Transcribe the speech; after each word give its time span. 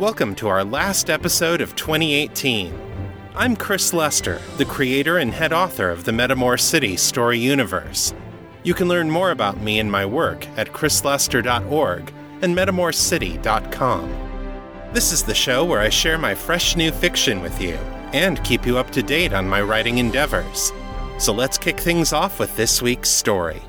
Welcome 0.00 0.34
to 0.36 0.48
our 0.48 0.64
last 0.64 1.10
episode 1.10 1.60
of 1.60 1.76
2018. 1.76 2.74
I'm 3.34 3.54
Chris 3.54 3.92
Lester, 3.92 4.40
the 4.56 4.64
creator 4.64 5.18
and 5.18 5.30
head 5.30 5.52
author 5.52 5.90
of 5.90 6.04
the 6.04 6.10
Metamor 6.10 6.58
City 6.58 6.96
story 6.96 7.38
universe. 7.38 8.14
You 8.62 8.72
can 8.72 8.88
learn 8.88 9.10
more 9.10 9.30
about 9.30 9.60
me 9.60 9.78
and 9.78 9.92
my 9.92 10.06
work 10.06 10.48
at 10.56 10.72
chrislester.org 10.72 12.14
and 12.40 12.56
metamorcity.com. 12.56 14.10
This 14.94 15.12
is 15.12 15.22
the 15.22 15.34
show 15.34 15.66
where 15.66 15.80
I 15.80 15.90
share 15.90 16.16
my 16.16 16.34
fresh 16.34 16.76
new 16.76 16.92
fiction 16.92 17.42
with 17.42 17.60
you 17.60 17.74
and 18.14 18.42
keep 18.42 18.64
you 18.64 18.78
up 18.78 18.88
to 18.92 19.02
date 19.02 19.34
on 19.34 19.46
my 19.46 19.60
writing 19.60 19.98
endeavors. 19.98 20.72
So 21.18 21.34
let's 21.34 21.58
kick 21.58 21.78
things 21.78 22.14
off 22.14 22.38
with 22.38 22.56
this 22.56 22.80
week's 22.80 23.10
story. 23.10 23.60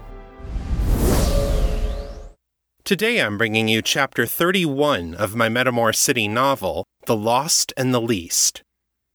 Today 2.92 3.22
I'm 3.22 3.38
bringing 3.38 3.70
you 3.70 3.82
chapter 3.82 4.26
31 4.26 5.16
of 5.16 5.34
my 5.34 5.48
Metamor 5.48 5.96
City 5.96 6.28
novel, 6.28 6.84
The 7.06 7.16
Lost 7.16 7.72
and 7.78 7.94
the 7.94 8.02
Least. 8.02 8.64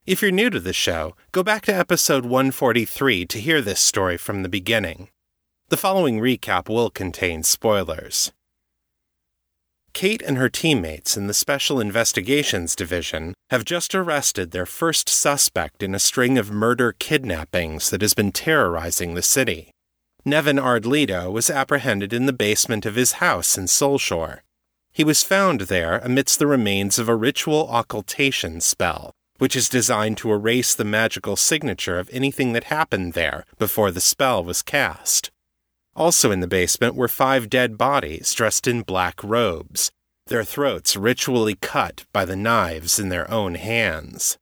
If 0.06 0.22
you're 0.22 0.30
new 0.30 0.48
to 0.48 0.60
the 0.60 0.72
show, 0.72 1.14
go 1.30 1.42
back 1.42 1.66
to 1.66 1.76
episode 1.76 2.24
143 2.24 3.26
to 3.26 3.38
hear 3.38 3.60
this 3.60 3.78
story 3.78 4.16
from 4.16 4.42
the 4.42 4.48
beginning. 4.48 5.10
The 5.68 5.76
following 5.76 6.20
recap 6.20 6.70
will 6.70 6.88
contain 6.88 7.42
spoilers. 7.42 8.32
Kate 9.92 10.22
and 10.22 10.38
her 10.38 10.48
teammates 10.48 11.18
in 11.18 11.26
the 11.26 11.34
Special 11.34 11.78
Investigations 11.78 12.76
Division 12.76 13.34
have 13.50 13.66
just 13.66 13.94
arrested 13.94 14.52
their 14.52 14.64
first 14.64 15.10
suspect 15.10 15.82
in 15.82 15.94
a 15.94 15.98
string 15.98 16.38
of 16.38 16.50
murder 16.50 16.94
kidnappings 16.98 17.90
that 17.90 18.00
has 18.00 18.14
been 18.14 18.32
terrorizing 18.32 19.12
the 19.12 19.20
city. 19.20 19.70
Nevin 20.28 20.56
Ardlito 20.56 21.30
was 21.30 21.48
apprehended 21.48 22.12
in 22.12 22.26
the 22.26 22.32
basement 22.32 22.84
of 22.84 22.96
his 22.96 23.22
house 23.22 23.56
in 23.56 23.66
Soulshore. 23.66 24.40
He 24.92 25.04
was 25.04 25.22
found 25.22 25.60
there 25.62 25.98
amidst 25.98 26.40
the 26.40 26.48
remains 26.48 26.98
of 26.98 27.08
a 27.08 27.14
ritual 27.14 27.68
occultation 27.70 28.60
spell, 28.60 29.12
which 29.38 29.54
is 29.54 29.68
designed 29.68 30.18
to 30.18 30.32
erase 30.32 30.74
the 30.74 30.84
magical 30.84 31.36
signature 31.36 32.00
of 32.00 32.10
anything 32.12 32.54
that 32.54 32.64
happened 32.64 33.12
there 33.12 33.44
before 33.56 33.92
the 33.92 34.00
spell 34.00 34.42
was 34.42 34.62
cast. 34.62 35.30
Also 35.94 36.32
in 36.32 36.40
the 36.40 36.48
basement 36.48 36.96
were 36.96 37.06
five 37.06 37.48
dead 37.48 37.78
bodies 37.78 38.34
dressed 38.34 38.66
in 38.66 38.82
black 38.82 39.22
robes, 39.22 39.92
their 40.26 40.42
throats 40.42 40.96
ritually 40.96 41.54
cut 41.54 42.04
by 42.12 42.24
the 42.24 42.34
knives 42.34 42.98
in 42.98 43.10
their 43.10 43.30
own 43.30 43.54
hands. 43.54 44.38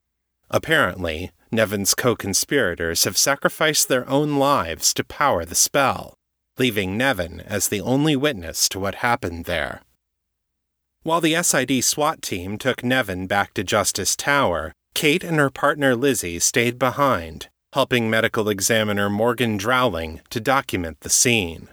Apparently, 0.51 1.31
Nevin's 1.55 1.95
co 1.95 2.17
conspirators 2.17 3.05
have 3.05 3.17
sacrificed 3.17 3.89
their 3.89 4.09
own 4.09 4.37
lives 4.37 4.93
to 4.95 5.05
power 5.05 5.45
the 5.45 5.55
spell, 5.55 6.15
leaving 6.59 6.97
Nevin 6.97 7.41
as 7.41 7.69
the 7.69 7.81
only 7.81 8.17
witness 8.17 8.69
to 8.71 8.81
what 8.81 8.97
happened 8.97 9.45
there. 9.45 9.83
While 11.03 11.21
the 11.21 11.41
SID 11.43 11.85
SWAT 11.85 12.23
team 12.23 12.59
took 12.59 12.83
Nevin 12.83 13.27
back 13.27 13.55
to 13.55 13.63
Justice 13.63 14.17
Tower, 14.17 14.73
Kate 14.95 15.23
and 15.23 15.39
her 15.39 15.51
partner 15.51 15.95
Lizzie 15.95 16.39
stayed 16.39 16.79
behind, 16.79 17.49
helping 17.73 18.09
medical 18.09 18.49
examiner 18.49 19.11
Morgan 19.11 19.57
Drowling 19.57 20.21
to 20.31 20.41
document 20.41 21.01
the 21.01 21.11
scene. 21.11 21.69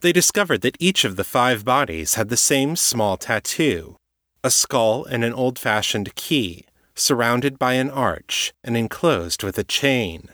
They 0.00 0.12
discovered 0.12 0.60
that 0.60 0.76
each 0.78 1.04
of 1.04 1.16
the 1.16 1.24
five 1.24 1.64
bodies 1.64 2.14
had 2.14 2.28
the 2.28 2.36
same 2.36 2.76
small 2.76 3.16
tattoo 3.16 3.96
a 4.44 4.50
skull 4.50 5.06
and 5.06 5.24
an 5.24 5.32
old 5.32 5.58
fashioned 5.58 6.14
key, 6.16 6.66
surrounded 6.94 7.58
by 7.58 7.74
an 7.74 7.90
arch 7.90 8.52
and 8.62 8.76
enclosed 8.76 9.42
with 9.42 9.58
a 9.58 9.64
chain. 9.64 10.28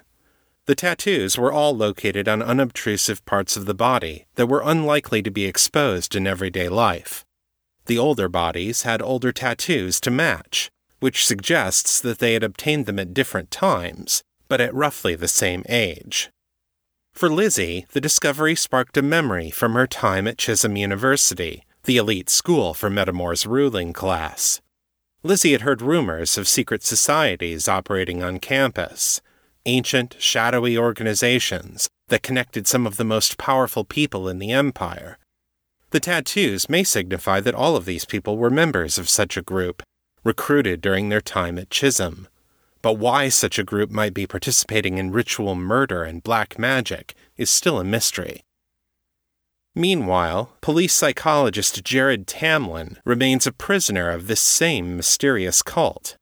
The 0.66 0.75
tattoos 0.75 1.37
were 1.37 1.53
all 1.53 1.76
located 1.76 2.28
on 2.28 2.43
unobtrusive 2.43 3.25
parts 3.25 3.56
of 3.56 3.66
the 3.66 3.75
body 3.75 4.26
that 4.37 4.47
were 4.47 4.62
unlikely 4.65 5.22
to 5.22 5.31
be 5.31 5.47
exposed 5.47 6.15
in 6.15 6.26
everyday 6.26 6.69
life. 6.69 7.25
The 7.87 7.98
older 7.98 8.28
bodies 8.28 8.82
had 8.82 9.03
older 9.03 9.32
tattoos 9.32 10.00
to 10.03 10.10
match, 10.10 10.71
which 11.00 11.26
suggests 11.26 12.00
that 12.00 12.19
they 12.19 12.34
had 12.34 12.44
obtained 12.44 12.87
them 12.87 12.98
at 12.98 13.15
different 13.15 13.50
times, 13.50 14.22
but 14.48 14.60
at 14.60 14.75
roughly 14.75 15.15
the 15.15 15.28
same 15.28 15.65
age. 15.69 16.31
For 17.15 17.28
Lizzie, 17.28 17.87
the 17.92 18.00
discovery 18.00 18.54
sparked 18.54 18.97
a 18.97 19.03
memory 19.03 19.50
from 19.50 19.72
her 19.72 19.87
time 19.87 20.28
at 20.28 20.38
Chisholm 20.38 20.77
University, 20.77 21.65
the 21.84 21.97
elite 21.97 22.31
school 22.31 22.75
for 22.75 22.88
Metamor's 22.88 23.47
ruling 23.47 23.92
class. 23.92 24.60
Lizzie 25.23 25.53
had 25.53 25.61
heard 25.61 25.83
rumors 25.83 26.39
of 26.39 26.49
secret 26.49 26.83
societies 26.83 27.69
operating 27.69 28.23
on 28.23 28.39
campus, 28.39 29.21
ancient, 29.67 30.17
shadowy 30.19 30.79
organizations 30.79 31.91
that 32.09 32.23
connected 32.23 32.67
some 32.67 32.87
of 32.87 32.97
the 32.97 33.05
most 33.05 33.37
powerful 33.37 33.85
people 33.85 34.31
in 34.31 34.39
the 34.39 34.51
empire. 34.51 35.19
The 35.91 36.01
tattoos 36.01 36.71
may 36.71 36.85
signify 36.85 37.41
that 37.41 37.55
all 37.55 37.77
of 37.77 37.85
these 37.85 38.07
people 38.07 38.39
were 38.39 38.49
members 38.49 38.97
of 38.97 39.11
such 39.11 39.37
a 39.37 39.43
group, 39.43 39.83
recruited 40.25 40.81
during 40.81 41.11
their 41.11 41.21
time 41.21 41.59
at 41.59 41.69
Chisholm. 41.69 42.27
But 42.81 42.95
why 42.95 43.29
such 43.29 43.59
a 43.59 43.65
group 43.65 43.91
might 43.91 44.15
be 44.15 44.27
participating 44.27 44.97
in 44.97 45.13
ritual 45.13 45.55
murder 45.55 46.03
and 46.03 46.23
black 46.23 46.59
magic 46.59 47.15
is 47.37 47.51
still 47.51 47.79
a 47.79 47.85
mystery. 47.85 48.41
Meanwhile, 49.75 50.57
police 50.61 50.93
psychologist 50.93 51.85
Jared 51.85 52.27
Tamlin 52.27 52.97
remains 53.05 53.47
a 53.47 53.53
prisoner 53.53 54.11
of 54.11 54.27
this 54.27 54.41
same 54.41 54.97
mysterious 54.97 55.63
cult. 55.63 56.17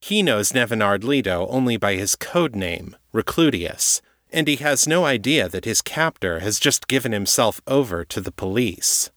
He 0.00 0.22
knows 0.22 0.54
Nevin 0.54 0.78
Ardlito 0.78 1.46
only 1.50 1.76
by 1.76 1.96
his 1.96 2.16
code 2.16 2.56
name, 2.56 2.96
Recludius, 3.12 4.00
and 4.32 4.48
he 4.48 4.56
has 4.56 4.86
no 4.86 5.04
idea 5.04 5.48
that 5.48 5.64
his 5.64 5.82
captor 5.82 6.40
has 6.40 6.58
just 6.58 6.88
given 6.88 7.12
himself 7.12 7.60
over 7.66 8.04
to 8.04 8.20
the 8.20 8.32
police. 8.32 9.10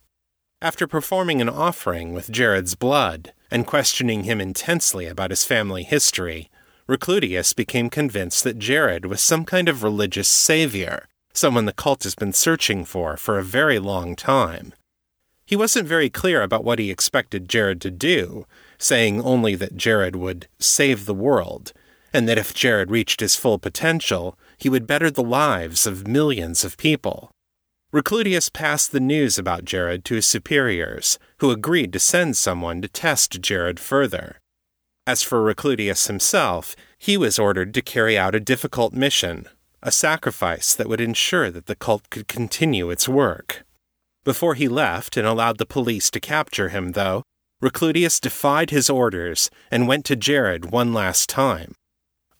After 0.62 0.86
performing 0.86 1.42
an 1.42 1.50
offering 1.50 2.14
with 2.14 2.32
Jared's 2.32 2.76
blood 2.76 3.34
and 3.50 3.68
questioning 3.68 4.24
him 4.24 4.42
intensely 4.42 5.08
about 5.08 5.32
his 5.32 5.44
family 5.44 5.84
history, 5.84 6.50
Recludius 6.88 7.56
became 7.56 7.90
convinced 7.90 8.44
that 8.44 8.59
Jared 8.59 9.06
was 9.06 9.22
some 9.22 9.46
kind 9.46 9.70
of 9.70 9.82
religious 9.84 10.28
savior 10.28 11.08
someone 11.34 11.66
the 11.66 11.74
cult 11.74 12.03
has 12.03 12.16
been 12.16 12.34
searching 12.34 12.86
for 12.86 13.18
for 13.18 13.38
a 13.38 13.44
very 13.44 13.80
long 13.80 14.16
time. 14.16 14.74
He 15.46 15.56
wasn't 15.56 15.88
very 15.88 16.09
clear 16.09 16.42
about 16.42 16.64
what 16.64 16.80
he 16.80 16.90
expected 16.90 17.50
Jared 17.50 17.81
to 17.81 17.92
do, 17.92 18.46
saying 18.78 19.22
only 19.22 19.56
that 19.56 19.75
Jared 19.75 20.16
would 20.16 20.47
save 20.59 21.06
the 21.06 21.14
world, 21.14 21.74
and 22.14 22.28
that 22.28 22.38
if 22.38 22.53
Jared 22.53 22.90
reached 22.91 23.20
his 23.20 23.36
full 23.36 23.59
potential, 23.59 24.38
he 24.58 24.70
would 24.70 24.88
better 24.88 25.12
the 25.12 25.24
lives 25.24 25.86
of 25.86 26.08
millions 26.08 26.64
of 26.64 26.78
people. 26.78 27.31
Recludius 27.91 28.52
passed 28.52 28.94
the 28.94 29.02
news 29.02 29.38
about 29.38 29.66
Jared 29.66 30.06
to 30.06 30.16
his 30.16 30.25
superiors, 30.25 31.20
who 31.40 31.52
agreed 31.52 31.91
to 31.91 32.00
send 32.00 32.38
someone 32.38 32.81
to 32.81 32.88
test 32.88 33.41
Jared 33.41 33.80
further. 33.80 34.40
As 35.06 35.24
for 35.24 35.44
Recludius 35.44 36.08
himself, 36.08 36.75
he 36.97 37.18
was 37.18 37.38
ordered 37.38 37.74
to 37.74 37.81
carry 37.81 38.18
out 38.18 38.36
a 38.36 38.40
difficult 38.40 38.94
mission, 38.94 39.47
a 39.84 39.92
sacrifice 39.92 40.75
that 40.75 40.88
would 40.88 41.02
ensure 41.02 41.50
that 41.50 41.66
the 41.66 41.75
cult 41.75 42.09
could 42.09 42.28
continue 42.28 42.90
its 42.90 43.09
work. 43.09 43.64
Before 44.24 44.53
he 44.53 44.68
left 44.68 45.18
and 45.18 45.28
allowed 45.28 45.58
the 45.58 45.66
police 45.66 46.12
to 46.12 46.19
capture 46.19 46.69
him, 46.69 46.92
though, 46.92 47.24
Recludius 47.62 48.20
defied 48.20 48.70
his 48.70 48.90
orders 48.90 49.50
and 49.70 49.88
went 49.88 50.06
to 50.06 50.16
Jared 50.16 50.72
one 50.72 50.94
last 50.94 51.29
time. 51.29 51.73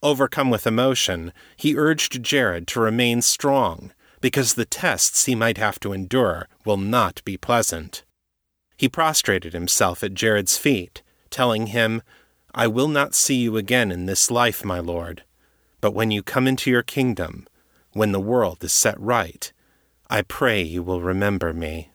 Overcome 0.04 0.50
with 0.50 0.65
emotion, 0.65 1.31
he 1.56 1.77
urged 1.77 2.24
Jared 2.24 2.68
to 2.69 2.80
remain 2.80 3.21
strong, 3.21 3.92
because 4.19 4.54
the 4.54 4.65
tests 4.65 5.25
he 5.25 5.36
might 5.36 5.57
have 5.57 5.80
to 5.80 5.94
endure 5.94 6.48
will 6.65 6.77
not 6.77 7.24
be 7.24 7.38
pleasant. 7.38 8.04
He 8.77 8.89
prostrated 8.89 9.54
himself 9.54 10.04
at 10.04 10.15
Jared's 10.15 10.57
feet, 10.57 11.04
telling 11.30 11.68
him, 11.68 12.01
I 12.54 12.68
will 12.68 12.88
not 12.88 13.13
see 13.13 13.36
you 13.36 13.57
again 13.57 13.92
in 13.92 14.07
this 14.07 14.31
life, 14.31 14.65
my 14.65 14.80
lord. 14.80 15.24
But 15.81 15.95
when 15.95 16.12
you 16.12 16.22
come 16.22 16.48
into 16.48 16.69
your 16.69 16.83
kingdom, 16.83 17.48
when 17.94 18.12
the 18.12 18.19
world 18.19 18.63
is 18.63 18.72
set 18.72 19.00
right, 19.00 19.51
I 20.12 20.22
pray 20.22 20.62
you 20.62 20.83
will 20.83 21.01
remember 21.01 21.54
me. 21.54 21.92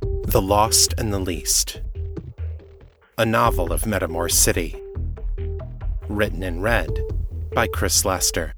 The 0.00 0.40
Lost 0.42 0.94
and 0.96 1.12
the 1.12 1.18
Least, 1.18 1.82
a 3.18 3.26
novel 3.26 3.70
of 3.70 3.82
Metamor 3.82 4.30
City, 4.32 4.80
written 6.08 6.42
and 6.42 6.62
read 6.62 6.98
by 7.52 7.68
Chris 7.68 8.06
Lester. 8.06 8.54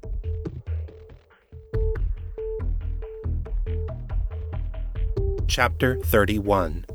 Chapter 5.47 5.99
31 5.99 6.85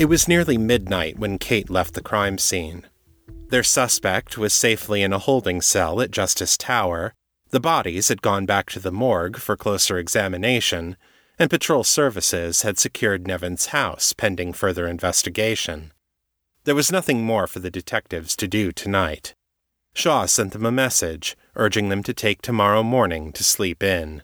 It 0.00 0.08
was 0.08 0.26
nearly 0.26 0.56
midnight 0.56 1.18
when 1.18 1.36
Kate 1.36 1.68
left 1.68 1.92
the 1.92 2.00
crime 2.00 2.38
scene. 2.38 2.86
Their 3.50 3.62
suspect 3.62 4.38
was 4.38 4.54
safely 4.54 5.02
in 5.02 5.12
a 5.12 5.18
holding 5.18 5.60
cell 5.60 6.00
at 6.00 6.10
Justice 6.10 6.56
Tower, 6.56 7.12
the 7.50 7.60
bodies 7.60 8.08
had 8.08 8.22
gone 8.22 8.46
back 8.46 8.70
to 8.70 8.80
the 8.80 8.90
morgue 8.90 9.36
for 9.36 9.58
closer 9.58 9.98
examination, 9.98 10.96
and 11.38 11.50
patrol 11.50 11.84
services 11.84 12.62
had 12.62 12.78
secured 12.78 13.26
Nevin's 13.26 13.66
house 13.66 14.14
pending 14.14 14.54
further 14.54 14.86
investigation. 14.86 15.92
There 16.64 16.74
was 16.74 16.90
nothing 16.90 17.22
more 17.22 17.46
for 17.46 17.58
the 17.58 17.70
detectives 17.70 18.34
to 18.36 18.48
do 18.48 18.72
tonight. 18.72 19.34
Shaw 19.92 20.24
sent 20.24 20.54
them 20.54 20.64
a 20.64 20.72
message, 20.72 21.36
urging 21.56 21.90
them 21.90 22.02
to 22.04 22.14
take 22.14 22.40
tomorrow 22.40 22.82
morning 22.82 23.34
to 23.34 23.44
sleep 23.44 23.82
in. 23.82 24.22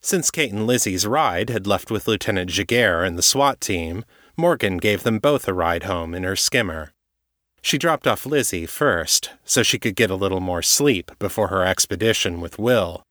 Since 0.00 0.30
Kate 0.30 0.52
and 0.52 0.64
Lizzie's 0.64 1.08
ride 1.08 1.50
had 1.50 1.66
left 1.66 1.90
with 1.90 2.06
Lieutenant 2.06 2.50
Giguere 2.50 3.04
and 3.04 3.18
the 3.18 3.22
SWAT 3.22 3.60
team, 3.60 4.04
Morgan 4.36 4.78
gave 4.78 5.02
them 5.02 5.18
both 5.18 5.46
a 5.48 5.54
ride 5.54 5.84
home 5.84 6.14
in 6.14 6.22
her 6.22 6.36
skimmer. 6.36 6.92
She 7.62 7.78
dropped 7.78 8.06
off 8.06 8.26
Lizzie 8.26 8.66
first, 8.66 9.30
so 9.44 9.62
she 9.62 9.78
could 9.78 9.96
get 9.96 10.10
a 10.10 10.16
little 10.16 10.40
more 10.40 10.62
sleep 10.62 11.10
before 11.18 11.48
her 11.48 11.64
expedition 11.64 12.40
with 12.40 12.58
Will. 12.58 13.02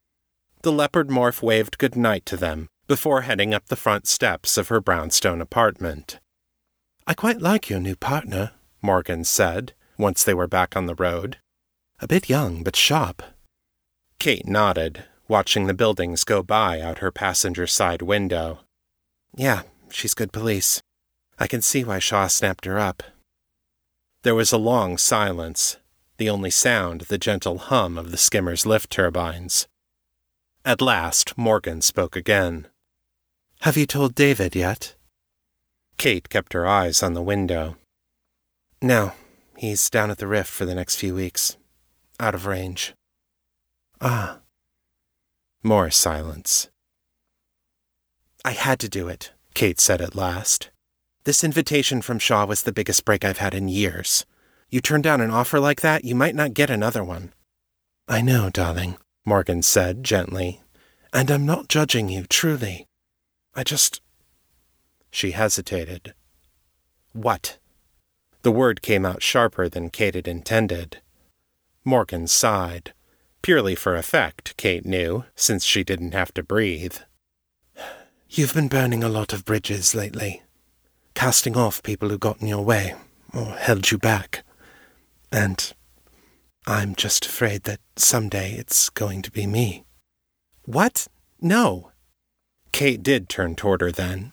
The 0.62 0.72
leopard 0.72 1.10
morph 1.10 1.42
waved 1.42 1.78
good 1.78 1.96
night 1.96 2.26
to 2.26 2.38
them 2.38 2.68
before 2.88 3.22
heading 3.22 3.54
up 3.54 3.68
the 3.68 3.76
front 3.76 4.08
steps 4.08 4.58
of 4.58 4.70
her 4.70 4.82
brownstone 4.82 5.42
apartment. 5.42 6.20
I 7.06 7.14
quite 7.14 7.42
like 7.42 7.70
your 7.70 7.80
new 7.80 7.96
partner, 7.96 8.52
Morgan 8.82 9.24
said, 9.24 9.74
once 9.98 10.24
they 10.24 10.34
were 10.34 10.48
back 10.48 10.76
on 10.76 10.88
the 10.88 10.96
road. 10.96 11.38
A 12.00 12.08
bit 12.08 12.30
young, 12.30 12.64
but 12.64 12.76
sharp. 12.76 13.22
Kate 14.18 14.48
nodded, 14.48 15.06
watching 15.28 15.68
the 15.68 15.74
buildings 15.74 16.24
go 16.24 16.42
by 16.42 16.82
out 16.82 16.98
her 16.98 17.12
passenger 17.12 17.68
side 17.68 18.02
window. 18.02 18.60
Yeah, 19.36 19.62
she's 19.92 20.14
good 20.14 20.32
police. 20.32 20.82
I 21.40 21.48
can 21.48 21.62
see 21.62 21.86
why 21.86 22.00
Shaw 22.00 22.28
snapped 22.28 22.66
her 22.66 22.78
up. 22.78 23.02
There 24.24 24.36
was 24.36 24.52
a 24.52 24.58
long 24.58 24.98
silence, 24.98 25.78
the 26.18 26.30
only 26.30 26.50
sound 26.50 27.02
the 27.02 27.18
gentle 27.18 27.58
hum 27.58 27.98
of 27.98 28.12
the 28.12 28.18
skimmer's 28.18 28.66
lift 28.66 28.90
turbines. 28.90 29.68
At 30.66 30.82
last, 30.82 31.38
Morgan 31.38 31.82
spoke 31.82 32.18
again. 32.18 32.68
Have 33.62 33.78
you 33.78 33.86
told 33.86 34.16
David 34.16 34.56
yet? 34.56 34.96
Kate 35.98 36.28
kept 36.28 36.52
her 36.52 36.68
eyes 36.68 37.02
on 37.02 37.14
the 37.14 37.22
window. 37.22 37.78
No, 38.82 39.14
he's 39.56 39.90
down 39.90 40.12
at 40.12 40.18
the 40.18 40.28
rift 40.28 40.50
for 40.50 40.66
the 40.66 40.76
next 40.76 40.98
few 40.98 41.16
weeks. 41.16 41.56
Out 42.20 42.36
of 42.36 42.46
range. 42.46 42.94
Ah. 44.02 44.40
More 45.64 45.90
silence. 45.90 46.70
I 48.44 48.52
had 48.52 48.80
to 48.80 48.90
do 48.90 49.08
it, 49.08 49.32
Kate 49.54 49.80
said 49.80 50.02
at 50.02 50.16
last. 50.16 50.70
This 51.26 51.44
invitation 51.44 52.02
from 52.02 52.18
Shaw 52.18 52.46
was 52.46 52.64
the 52.64 52.72
biggest 52.72 53.04
break 53.04 53.26
I've 53.26 53.40
had 53.40 53.54
in 53.54 53.68
years. 53.68 54.26
You 54.70 54.80
turn 54.80 55.02
down 55.02 55.20
an 55.20 55.32
offer 55.32 55.60
like 55.60 55.82
that, 55.82 56.06
you 56.06 56.16
might 56.16 56.36
not 56.36 56.54
get 56.54 56.70
another 56.70 57.04
one. 57.04 57.34
I 58.08 58.22
know, 58.22 58.50
darling, 58.50 58.98
Morgan 59.26 59.62
said 59.62 60.04
gently. 60.04 60.62
And 61.12 61.30
I'm 61.30 61.46
not 61.46 61.68
judging 61.68 62.08
you, 62.08 62.24
truly. 62.24 62.88
I 63.54 63.64
just. 63.64 64.02
She 65.12 65.32
hesitated. 65.32 66.14
What? 67.12 67.58
The 68.44 68.52
word 68.52 68.82
came 68.82 69.06
out 69.06 69.22
sharper 69.22 69.68
than 69.68 69.90
Kate 69.90 70.16
had 70.16 70.28
intended. 70.28 71.02
Morgan 71.84 72.28
sighed. 72.28 72.94
Purely 73.42 73.76
for 73.76 73.96
effect, 73.96 74.56
Kate 74.56 74.86
knew, 74.86 75.26
since 75.36 75.66
she 75.66 75.84
didn't 75.84 76.14
have 76.14 76.34
to 76.36 76.44
breathe. 76.44 76.98
You've 78.30 78.54
been 78.54 78.68
burning 78.70 79.04
a 79.04 79.10
lot 79.10 79.34
of 79.34 79.44
bridges 79.44 79.94
lately 79.94 80.44
casting 81.20 81.58
off 81.58 81.84
people 81.84 82.08
who 82.08 82.18
got 82.18 82.40
in 82.40 82.48
your 82.48 82.64
way 82.64 82.96
or 83.34 83.48
held 83.48 83.92
you 83.92 83.98
back. 83.98 84.42
And 85.34 85.74
I'm 86.66 86.96
just 86.96 87.26
afraid 87.26 87.64
that 87.64 87.82
someday 87.98 88.54
it's 88.54 88.88
going 88.88 89.22
to 89.24 89.30
be 89.30 89.46
me. 89.46 89.84
What? 90.64 91.10
No. 91.42 91.92
Kate 92.72 93.04
did 93.04 93.28
turn 93.28 93.56
toward 93.56 93.82
her 93.82 93.92
then. 93.92 94.32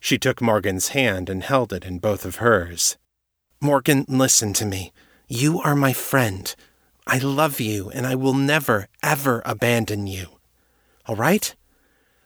She 0.00 0.18
took 0.18 0.42
Morgan's 0.42 0.88
hand 0.88 1.30
and 1.30 1.44
held 1.44 1.72
it 1.72 1.84
in 1.84 2.00
both 2.00 2.24
of 2.24 2.36
hers. 2.36 2.96
Morgan, 3.60 4.04
listen 4.08 4.52
to 4.54 4.66
me. 4.66 4.92
You 5.28 5.60
are 5.60 5.76
my 5.76 5.92
friend. 5.92 6.52
I 7.06 7.18
love 7.18 7.60
you, 7.60 7.90
and 7.90 8.04
I 8.04 8.16
will 8.16 8.34
never, 8.34 8.88
ever 9.04 9.40
abandon 9.46 10.08
you. 10.08 10.40
All 11.06 11.14
right? 11.14 11.54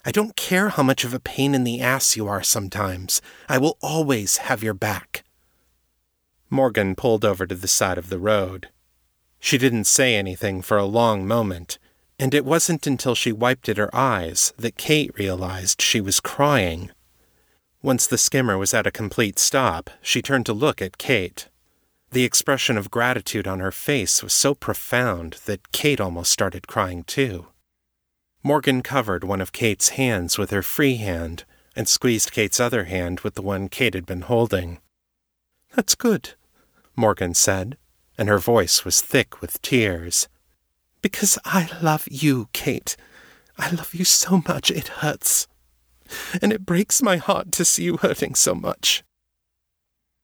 I 0.04 0.10
don't 0.10 0.34
care 0.34 0.70
how 0.70 0.82
much 0.82 1.04
of 1.04 1.14
a 1.14 1.20
pain 1.20 1.54
in 1.54 1.62
the 1.62 1.80
ass 1.80 2.16
you 2.16 2.26
are 2.26 2.42
sometimes. 2.42 3.22
I 3.48 3.58
will 3.58 3.78
always 3.80 4.38
have 4.38 4.62
your 4.62 4.74
back. 4.74 5.22
Morgan 6.50 6.96
pulled 6.96 7.24
over 7.24 7.46
to 7.46 7.54
the 7.54 7.68
side 7.68 7.98
of 7.98 8.08
the 8.08 8.18
road. 8.18 8.68
She 9.38 9.58
didn't 9.58 9.84
say 9.84 10.16
anything 10.16 10.60
for 10.60 10.76
a 10.76 10.84
long 10.84 11.26
moment, 11.26 11.78
and 12.18 12.34
it 12.34 12.44
wasn't 12.44 12.86
until 12.86 13.14
she 13.14 13.32
wiped 13.32 13.68
at 13.68 13.76
her 13.76 13.94
eyes 13.94 14.52
that 14.56 14.76
Kate 14.76 15.16
realized 15.16 15.80
she 15.80 16.00
was 16.00 16.20
crying. 16.20 16.90
Once 17.80 18.06
the 18.06 18.18
skimmer 18.18 18.58
was 18.58 18.74
at 18.74 18.86
a 18.86 18.92
complete 18.92 19.38
stop, 19.38 19.88
she 20.00 20.20
turned 20.20 20.46
to 20.46 20.52
look 20.52 20.82
at 20.82 20.98
Kate. 20.98 21.48
The 22.10 22.24
expression 22.24 22.76
of 22.76 22.90
gratitude 22.90 23.48
on 23.48 23.60
her 23.60 23.72
face 23.72 24.22
was 24.22 24.32
so 24.32 24.54
profound 24.54 25.38
that 25.46 25.72
Kate 25.72 26.00
almost 26.00 26.30
started 26.30 26.66
crying 26.66 27.04
too. 27.04 27.46
Morgan 28.44 28.82
covered 28.82 29.22
one 29.22 29.40
of 29.40 29.52
Kate's 29.52 29.90
hands 29.90 30.36
with 30.36 30.50
her 30.50 30.62
free 30.62 30.96
hand 30.96 31.44
and 31.76 31.86
squeezed 31.86 32.32
Kate's 32.32 32.58
other 32.58 32.84
hand 32.84 33.20
with 33.20 33.34
the 33.34 33.42
one 33.42 33.68
Kate 33.68 33.94
had 33.94 34.04
been 34.04 34.22
holding. 34.22 34.78
That's 35.74 35.94
good, 35.94 36.34
Morgan 36.96 37.34
said, 37.34 37.76
and 38.18 38.28
her 38.28 38.38
voice 38.38 38.84
was 38.84 39.00
thick 39.00 39.40
with 39.40 39.62
tears. 39.62 40.28
Because 41.02 41.38
I 41.44 41.70
love 41.80 42.08
you, 42.10 42.48
Kate. 42.52 42.96
I 43.56 43.70
love 43.70 43.94
you 43.94 44.04
so 44.04 44.42
much 44.46 44.70
it 44.70 44.88
hurts. 44.88 45.46
And 46.42 46.52
it 46.52 46.66
breaks 46.66 47.00
my 47.00 47.18
heart 47.18 47.52
to 47.52 47.64
see 47.64 47.84
you 47.84 47.96
hurting 47.96 48.34
so 48.34 48.54
much. 48.54 49.04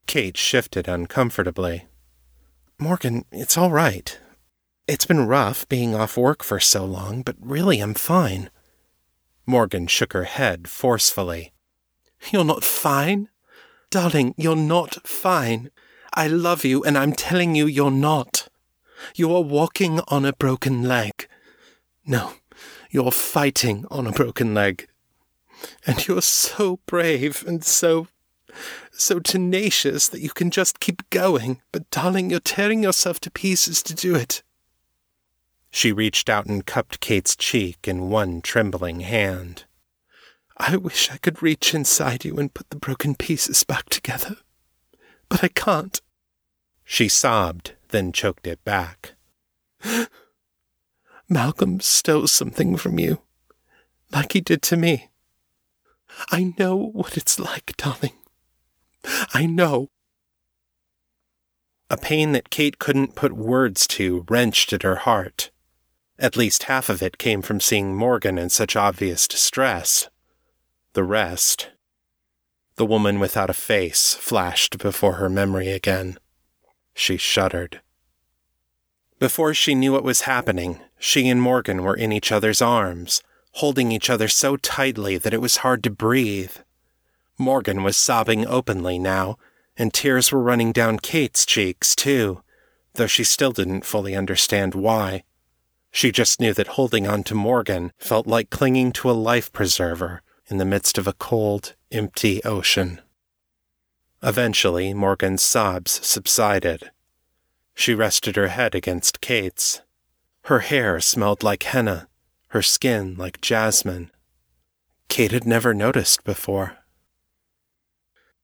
Kate 0.07 0.37
shifted 0.37 0.89
uncomfortably. 0.89 1.87
Morgan, 2.79 3.25
it's 3.31 3.57
all 3.57 3.71
right. 3.71 4.19
It's 4.89 5.05
been 5.05 5.27
rough 5.27 5.69
being 5.69 5.95
off 5.95 6.17
work 6.17 6.43
for 6.43 6.59
so 6.59 6.83
long, 6.83 7.21
but 7.21 7.37
really 7.39 7.81
I'm 7.81 7.93
fine. 7.93 8.49
Morgan 9.45 9.87
shook 9.87 10.15
her 10.15 10.25
head 10.25 10.67
forcefully. 10.67 11.53
You're 12.31 12.43
not 12.43 12.65
fine? 12.65 13.29
Darling, 13.91 14.35
you're 14.39 14.57
not 14.57 15.07
fine. 15.07 15.71
I 16.15 16.27
love 16.27 16.65
you, 16.65 16.83
and 16.85 16.97
I'm 16.97 17.13
telling 17.13 17.55
you 17.55 17.67
you're 17.67 17.91
not. 17.91 18.49
You 19.15 19.31
are 19.37 19.43
walking 19.43 20.01
on 20.09 20.25
a 20.25 20.33
broken 20.33 20.85
leg. 20.85 21.29
No, 22.07 22.33
you're 22.91 23.13
fighting 23.13 23.85
on 23.91 24.07
a 24.07 24.13
broken 24.13 24.55
leg. 24.55 24.89
And 25.87 26.09
you're 26.09 26.23
so 26.23 26.81
brave 26.87 27.45
and 27.47 27.63
so. 27.63 28.09
so 28.91 29.21
tenacious 29.21 30.09
that 30.09 30.23
you 30.23 30.31
can 30.31 30.51
just 30.51 30.81
keep 30.81 31.09
going, 31.11 31.61
but 31.73 31.91
darling, 31.91 32.31
you're 32.31 32.41
tearing 32.41 32.83
yourself 32.83 33.21
to 33.21 33.31
pieces 33.31 33.83
to 33.83 33.95
do 33.95 34.15
it. 34.15 34.43
She 35.71 35.93
reached 35.93 36.29
out 36.29 36.47
and 36.47 36.65
cupped 36.65 37.01
Kate's 37.01 37.37
cheek 37.37 37.87
in 37.87 38.11
one 38.11 38.41
trembling 38.41 39.01
hand. 39.01 39.65
I 40.57 40.77
wish 40.77 41.11
I 41.11 41.19
could 41.19 41.43
reach 41.43 41.75
inside 41.75 42.25
you 42.25 42.37
and 42.39 42.53
put 42.53 42.71
the 42.71 42.77
broken 42.77 43.15
pieces 43.15 43.63
back 43.63 43.89
together, 43.89 44.37
but 45.29 45.45
I 45.45 45.49
can't. 45.49 46.01
She 46.85 47.09
sobbed, 47.09 47.75
then 47.91 48.13
choked 48.13 48.47
it 48.47 48.65
back. 48.65 49.15
Malcolm 51.29 51.81
stole 51.81 52.27
something 52.27 52.77
from 52.77 52.99
you, 52.99 53.21
like 54.11 54.33
he 54.33 54.41
did 54.41 54.63
to 54.63 54.77
me. 54.77 55.11
I 56.31 56.55
know 56.59 56.77
what 56.77 57.17
it's 57.17 57.39
like, 57.39 57.77
darling. 57.77 58.15
I 59.35 59.47
know. 59.47 59.91
A 61.91 61.97
pain 61.97 62.33
that 62.33 62.51
Kate 62.51 62.79
couldn't 62.79 63.15
put 63.15 63.33
words 63.33 63.87
to 63.89 64.25
wrenched 64.29 64.73
at 64.73 64.83
her 64.83 64.97
heart. 64.97 65.51
At 66.19 66.37
least 66.37 66.65
half 66.65 66.89
of 66.89 67.03
it 67.03 67.19
came 67.19 67.43
from 67.43 67.61
seeing 67.61 67.95
Morgan 67.95 68.39
in 68.39 68.51
such 68.51 68.75
obvious 68.75 69.29
distress. 69.29 70.09
The 70.95 71.05
rest. 71.05 71.71
The 72.75 72.87
woman 72.87 73.21
without 73.21 73.51
a 73.51 73.55
face 73.55 74.15
flashed 74.15 74.79
before 74.79 75.15
her 75.15 75.29
memory 75.29 75.69
again. 75.69 76.19
She 76.93 77.17
shuddered. 77.17 77.81
Before 79.21 79.55
she 79.55 79.75
knew 79.75 79.93
what 79.93 80.05
was 80.05 80.23
happening, 80.23 80.81
she 80.99 81.29
and 81.29 81.41
Morgan 81.41 81.83
were 81.83 81.97
in 81.97 82.13
each 82.13 82.33
other's 82.33 82.63
arms, 82.63 83.23
holding 83.53 83.93
each 83.93 84.11
other 84.11 84.29
so 84.29 84.57
tightly 84.57 85.19
that 85.19 85.35
it 85.35 85.41
was 85.41 85.59
hard 85.59 85.85
to 85.85 85.91
breathe. 85.91 86.57
Morgan 87.39 87.85
was 87.85 87.97
sobbing 87.97 88.47
openly 88.47 88.99
now, 88.99 89.37
and 89.77 89.95
tears 89.95 90.33
were 90.33 90.43
running 90.43 90.73
down 90.73 90.99
Kate's 90.99 91.47
cheeks, 91.47 91.95
too, 91.95 92.43
though 92.95 93.07
she 93.07 93.23
still 93.23 93.53
didn't 93.53 93.85
fully 93.85 94.17
understand 94.17 94.75
why. 94.75 95.23
She 95.91 96.13
just 96.13 96.41
knew 96.41 96.55
that 96.55 96.69
holding 96.69 97.07
on 97.07 97.25
to 97.25 97.35
Morgan 97.35 97.93
felt 97.99 98.27
like 98.27 98.51
clinging 98.51 98.93
to 98.93 99.11
a 99.11 99.13
life 99.13 99.53
preserver 99.53 100.23
in 100.47 100.59
the 100.59 100.65
midst 100.65 100.99
of 100.99 101.07
a 101.07 101.13
cold, 101.13 101.75
empty 101.91 102.43
ocean. 102.45 103.01
Eventually, 104.23 104.93
Morgan's 104.95 105.43
sobs 105.43 106.05
subsided. 106.07 106.91
She 107.75 107.95
rested 107.95 108.37
her 108.37 108.49
head 108.49 108.75
against 108.75 109.21
Kate's. 109.21 109.83
Her 110.45 110.61
hair 110.61 110.99
smelled 111.01 111.43
like 111.43 111.63
henna, 111.65 112.09
her 112.49 112.63
skin 112.63 113.15
like 113.17 113.41
jasmine. 113.41 114.11
Kate 115.09 115.33
had 115.33 115.47
never 115.47 115.73
noticed 115.73 116.25
before. 116.25 116.79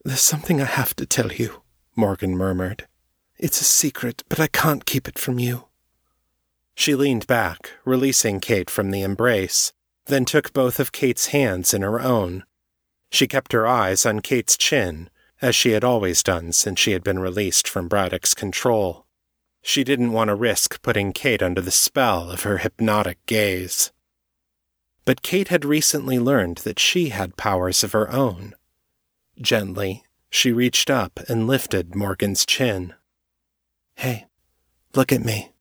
There's 0.05 0.21
something 0.21 0.61
I 0.61 0.67
have 0.67 0.95
to 0.97 1.07
tell 1.07 1.33
you, 1.33 1.63
Morgan 1.97 2.37
murmured. 2.37 2.87
It's 3.39 3.61
a 3.61 3.65
secret, 3.65 4.23
but 4.29 4.39
I 4.39 4.47
can't 4.47 4.85
keep 4.85 5.09
it 5.09 5.19
from 5.19 5.39
you. 5.39 5.65
She 6.75 6.95
leaned 6.95 7.26
back, 7.26 7.73
releasing 7.85 8.40
Kate 8.40 8.69
from 8.69 8.90
the 8.90 9.02
embrace, 9.02 9.73
then 10.07 10.25
took 10.25 10.52
both 10.52 10.81
of 10.81 10.93
Kate's 10.93 11.26
hands 11.26 11.73
in 11.73 11.83
her 11.83 12.00
own. 12.00 12.45
She 13.11 13.26
kept 13.26 13.52
her 13.52 13.66
eyes 13.66 14.04
on 14.04 14.21
Kate's 14.21 14.57
chin, 14.57 15.09
as 15.40 15.54
she 15.54 15.71
had 15.71 15.85
always 15.85 16.23
done 16.23 16.52
since 16.52 16.81
she 16.81 16.93
had 16.93 17.04
been 17.04 17.19
released 17.19 17.69
from 17.69 17.88
Braddock's 17.88 18.35
control. 18.35 19.07
She 19.62 19.85
didn't 19.85 20.12
want 20.12 20.28
to 20.28 20.35
risk 20.35 20.83
putting 20.83 21.12
Kate 21.12 21.43
under 21.43 21.61
the 21.61 21.71
spell 21.71 22.31
of 22.31 22.43
her 22.43 22.59
hypnotic 22.59 23.25
gaze. 23.26 23.93
But 25.04 25.23
Kate 25.23 25.49
had 25.49 25.64
recently 25.64 26.19
learned 26.19 26.59
that 26.59 26.78
she 26.78 27.11
had 27.11 27.37
powers 27.37 27.85
of 27.85 27.93
her 27.93 28.11
own. 28.11 28.54
Gently, 29.40 30.02
she 30.31 30.52
reached 30.52 30.90
up 30.90 31.21
and 31.28 31.47
lifted 31.47 31.95
Morgan's 31.95 32.45
chin. 32.45 32.95
Hey, 33.97 34.26
look 34.95 35.12
at 35.12 35.25
me. 35.25 35.54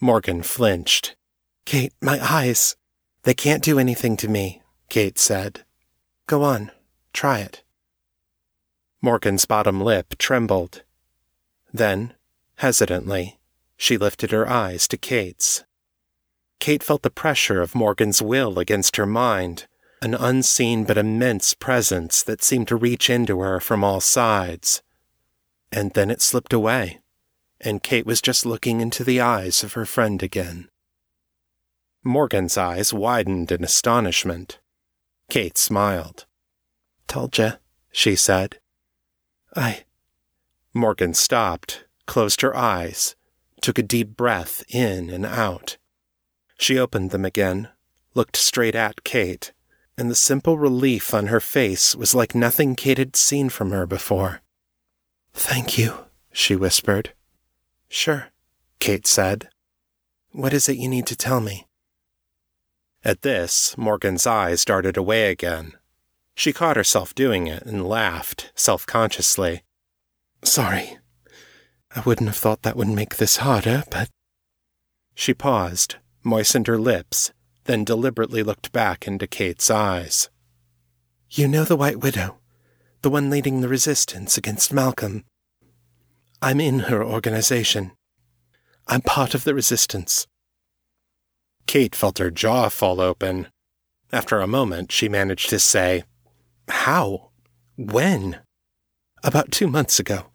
Morgan 0.00 0.42
flinched. 0.42 1.16
Kate, 1.64 1.92
my 2.00 2.20
eyes. 2.22 2.76
They 3.24 3.34
can't 3.34 3.64
do 3.64 3.80
anything 3.80 4.16
to 4.18 4.28
me, 4.28 4.62
Kate 4.88 5.18
said. 5.18 5.64
Go 6.28 6.44
on, 6.44 6.70
try 7.12 7.40
it. 7.40 7.64
Morgan's 9.02 9.44
bottom 9.44 9.80
lip 9.80 10.14
trembled. 10.16 10.84
Then, 11.72 12.14
hesitantly, 12.56 13.40
she 13.76 13.98
lifted 13.98 14.30
her 14.30 14.48
eyes 14.48 14.86
to 14.88 14.96
Kate's. 14.96 15.64
Kate 16.60 16.84
felt 16.84 17.02
the 17.02 17.10
pressure 17.10 17.60
of 17.60 17.74
Morgan's 17.74 18.22
will 18.22 18.60
against 18.60 18.96
her 18.96 19.06
mind, 19.06 19.66
an 20.00 20.14
unseen 20.14 20.84
but 20.84 20.96
immense 20.96 21.54
presence 21.54 22.22
that 22.22 22.42
seemed 22.42 22.68
to 22.68 22.76
reach 22.76 23.10
into 23.10 23.40
her 23.40 23.58
from 23.58 23.82
all 23.82 24.00
sides. 24.00 24.80
And 25.72 25.92
then 25.94 26.08
it 26.08 26.22
slipped 26.22 26.52
away 26.52 27.00
and 27.60 27.82
Kate 27.82 28.06
was 28.06 28.20
just 28.20 28.46
looking 28.46 28.80
into 28.80 29.04
the 29.04 29.20
eyes 29.20 29.62
of 29.62 29.72
her 29.74 29.84
friend 29.84 30.22
again. 30.22 30.68
Morgan's 32.04 32.56
eyes 32.56 32.92
widened 32.92 33.50
in 33.50 33.64
astonishment. 33.64 34.60
Kate 35.28 35.58
smiled. 35.58 36.26
Told 37.06 37.36
ya, 37.36 37.52
she 37.90 38.16
said. 38.16 38.60
I. 39.54 39.84
Morgan 40.72 41.14
stopped, 41.14 41.84
closed 42.06 42.40
her 42.42 42.56
eyes, 42.56 43.16
took 43.60 43.78
a 43.78 43.82
deep 43.82 44.16
breath 44.16 44.64
in 44.68 45.10
and 45.10 45.26
out. 45.26 45.76
She 46.58 46.78
opened 46.78 47.10
them 47.10 47.24
again, 47.24 47.68
looked 48.14 48.36
straight 48.36 48.74
at 48.74 49.04
Kate, 49.04 49.52
and 49.96 50.10
the 50.10 50.14
simple 50.14 50.58
relief 50.58 51.12
on 51.12 51.26
her 51.26 51.40
face 51.40 51.96
was 51.96 52.14
like 52.14 52.34
nothing 52.34 52.76
Kate 52.76 52.98
had 52.98 53.16
seen 53.16 53.48
from 53.48 53.70
her 53.70 53.86
before. 53.86 54.42
Thank 55.32 55.76
you, 55.76 56.06
she 56.32 56.54
whispered. 56.54 57.12
Sure, 57.88 58.28
Kate 58.78 59.06
said. 59.06 59.48
What 60.32 60.52
is 60.52 60.68
it 60.68 60.76
you 60.76 60.88
need 60.88 61.06
to 61.06 61.16
tell 61.16 61.40
me? 61.40 61.66
At 63.04 63.22
this, 63.22 63.76
Morgan's 63.78 64.26
eyes 64.26 64.64
darted 64.64 64.96
away 64.96 65.30
again. 65.30 65.72
She 66.34 66.52
caught 66.52 66.76
herself 66.76 67.14
doing 67.14 67.46
it 67.46 67.64
and 67.64 67.88
laughed, 67.88 68.52
self 68.54 68.86
consciously. 68.86 69.62
Sorry. 70.44 70.98
I 71.96 72.00
wouldn't 72.00 72.28
have 72.28 72.36
thought 72.36 72.62
that 72.62 72.76
would 72.76 72.88
make 72.88 73.16
this 73.16 73.38
harder, 73.38 73.84
but. 73.90 74.08
She 75.14 75.34
paused, 75.34 75.96
moistened 76.22 76.66
her 76.66 76.78
lips, 76.78 77.32
then 77.64 77.84
deliberately 77.84 78.42
looked 78.42 78.72
back 78.72 79.06
into 79.06 79.26
Kate's 79.26 79.70
eyes. 79.70 80.28
You 81.30 81.48
know 81.48 81.64
the 81.64 81.76
White 81.76 82.00
Widow, 82.00 82.38
the 83.02 83.10
one 83.10 83.30
leading 83.30 83.60
the 83.60 83.68
resistance 83.68 84.38
against 84.38 84.72
Malcolm. 84.72 85.24
I'm 86.40 86.60
in 86.60 86.80
her 86.80 87.04
organization. 87.04 87.92
I'm 88.86 89.00
part 89.00 89.34
of 89.34 89.44
the 89.44 89.54
resistance. 89.54 90.26
Kate 91.66 91.96
felt 91.96 92.18
her 92.18 92.30
jaw 92.30 92.68
fall 92.68 93.00
open. 93.00 93.48
After 94.12 94.40
a 94.40 94.46
moment, 94.46 94.92
she 94.92 95.08
managed 95.08 95.50
to 95.50 95.58
say, 95.58 96.04
How? 96.68 97.30
When? 97.76 98.38
About 99.24 99.50
two 99.50 99.66
months 99.66 99.98
ago, 99.98 100.26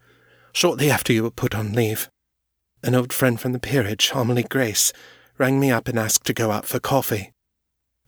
shortly 0.52 0.92
after 0.92 1.14
you 1.14 1.24
were 1.24 1.32
put 1.32 1.56
on 1.56 1.74
leave. 1.74 2.10
An 2.84 2.96
old 2.96 3.14
friend 3.14 3.40
from 3.40 3.54
the 3.54 3.60
peerage, 3.60 4.12
Amelie 4.14 4.44
Grace, 4.44 4.92
rang 5.38 5.58
me 5.58 5.72
up 5.72 5.88
and 5.88 5.98
asked 5.98 6.26
to 6.26 6.34
go 6.34 6.52
out 6.52 6.66
for 6.66 6.80
coffee. 6.80 7.32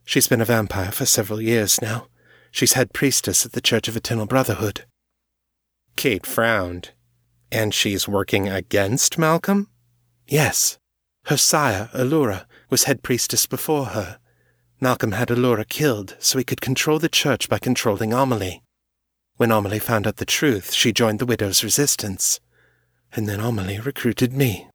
She's 0.04 0.28
been 0.28 0.42
a 0.42 0.46
vampire 0.46 0.92
for 0.92 1.06
several 1.06 1.42
years 1.42 1.82
now. 1.82 2.08
She's 2.52 2.74
head 2.74 2.94
priestess 2.94 3.46
at 3.46 3.54
the 3.54 3.62
Church 3.62 3.88
of 3.88 3.96
Eternal 3.96 4.26
Brotherhood. 4.26 4.86
Kate 5.96 6.26
frowned. 6.26 6.92
And 7.56 7.74
she's 7.74 8.06
working 8.06 8.50
against 8.50 9.18
Malcolm? 9.18 9.70
Yes. 10.28 10.78
Her 11.28 11.38
sire, 11.38 11.90
Allura, 11.94 12.48
was 12.70 12.84
head 12.84 13.02
priestess 13.02 13.46
before 13.46 13.86
her. 13.86 14.20
Malcolm 14.82 15.14
had 15.14 15.30
Allura 15.30 15.66
killed 15.66 16.18
so 16.20 16.38
he 16.38 16.44
could 16.44 16.60
control 16.60 17.00
the 17.00 17.08
church 17.08 17.48
by 17.48 17.58
controlling 17.58 18.12
Amelie. 18.12 18.62
When 19.38 19.52
Amelie 19.52 19.80
found 19.80 20.06
out 20.06 20.18
the 20.18 20.26
truth, 20.26 20.74
she 20.74 20.92
joined 20.92 21.20
the 21.20 21.26
widow's 21.26 21.64
resistance. 21.64 22.42
And 23.14 23.26
then 23.26 23.40
Amelie 23.40 23.80
recruited 23.80 24.34
me. 24.34 24.68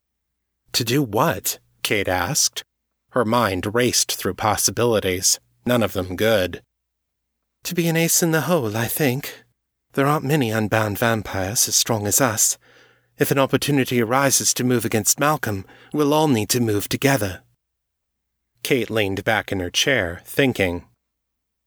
To 0.73 0.83
do 0.83 1.03
what? 1.03 1.59
Kate 1.83 2.09
asked. 2.09 2.65
Her 3.11 3.27
mind 3.27 3.75
raced 3.75 4.15
through 4.15 4.35
possibilities, 4.35 5.39
none 5.67 5.83
of 5.83 5.93
them 5.93 6.17
good. 6.17 6.63
To 7.65 7.75
be 7.75 7.89
an 7.89 7.97
ace 7.99 8.23
in 8.23 8.31
the 8.31 8.43
hole, 8.43 8.75
I 8.75 8.87
think. 8.87 9.45
There 9.93 10.07
aren't 10.07 10.25
many 10.25 10.51
unbound 10.51 10.99
vampires 10.99 11.69
as 11.69 11.77
strong 11.77 12.07
as 12.07 12.23
us. 12.23 12.57
If 13.21 13.31
an 13.31 13.39
opportunity 13.39 14.01
arises 14.01 14.55
to 14.55 14.65
move 14.65 14.87
against 14.87 15.21
Malcolm, 15.21 15.67
we'll 15.93 16.15
all 16.15 16.27
need 16.27 16.49
to 16.49 16.61
move 16.61 16.89
together. 16.89 17.43
Kate 18.63 18.89
leaned 18.89 19.25
back 19.25 19.53
in 19.53 19.61
her 19.61 19.69
chair, 19.69 20.23
thinking. 20.25 20.87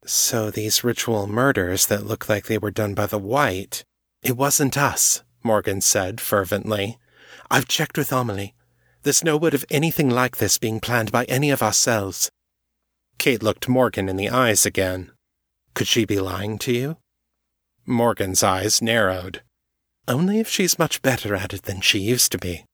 So 0.03 0.49
these 0.49 0.83
ritual 0.83 1.27
murders 1.27 1.85
that 1.85 2.07
look 2.07 2.27
like 2.27 2.47
they 2.47 2.57
were 2.57 2.71
done 2.71 2.95
by 2.95 3.05
the 3.05 3.19
White. 3.19 3.83
It 4.23 4.35
wasn't 4.35 4.79
us, 4.79 5.21
Morgan 5.43 5.79
said 5.81 6.19
fervently. 6.19 6.97
I've 7.51 7.67
checked 7.67 7.99
with 7.99 8.11
Amelie. 8.11 8.55
There's 9.03 9.23
no 9.23 9.37
word 9.37 9.53
of 9.53 9.63
anything 9.69 10.09
like 10.09 10.37
this 10.37 10.57
being 10.57 10.79
planned 10.79 11.11
by 11.11 11.25
any 11.25 11.51
of 11.51 11.61
ourselves. 11.61 12.31
Kate 13.19 13.43
looked 13.43 13.69
Morgan 13.69 14.09
in 14.09 14.17
the 14.17 14.29
eyes 14.29 14.65
again. 14.65 15.11
Could 15.75 15.87
she 15.87 16.03
be 16.03 16.19
lying 16.19 16.57
to 16.59 16.73
you? 16.73 16.97
Morgan's 17.85 18.41
eyes 18.41 18.81
narrowed. 18.81 19.43
Only 20.07 20.39
if 20.39 20.49
she's 20.49 20.79
much 20.79 21.01
better 21.01 21.33
at 21.33 21.53
it 21.53 21.63
than 21.63 21.81
she 21.81 21.99
used 21.99 22.31
to 22.33 22.37
be. 22.37 22.65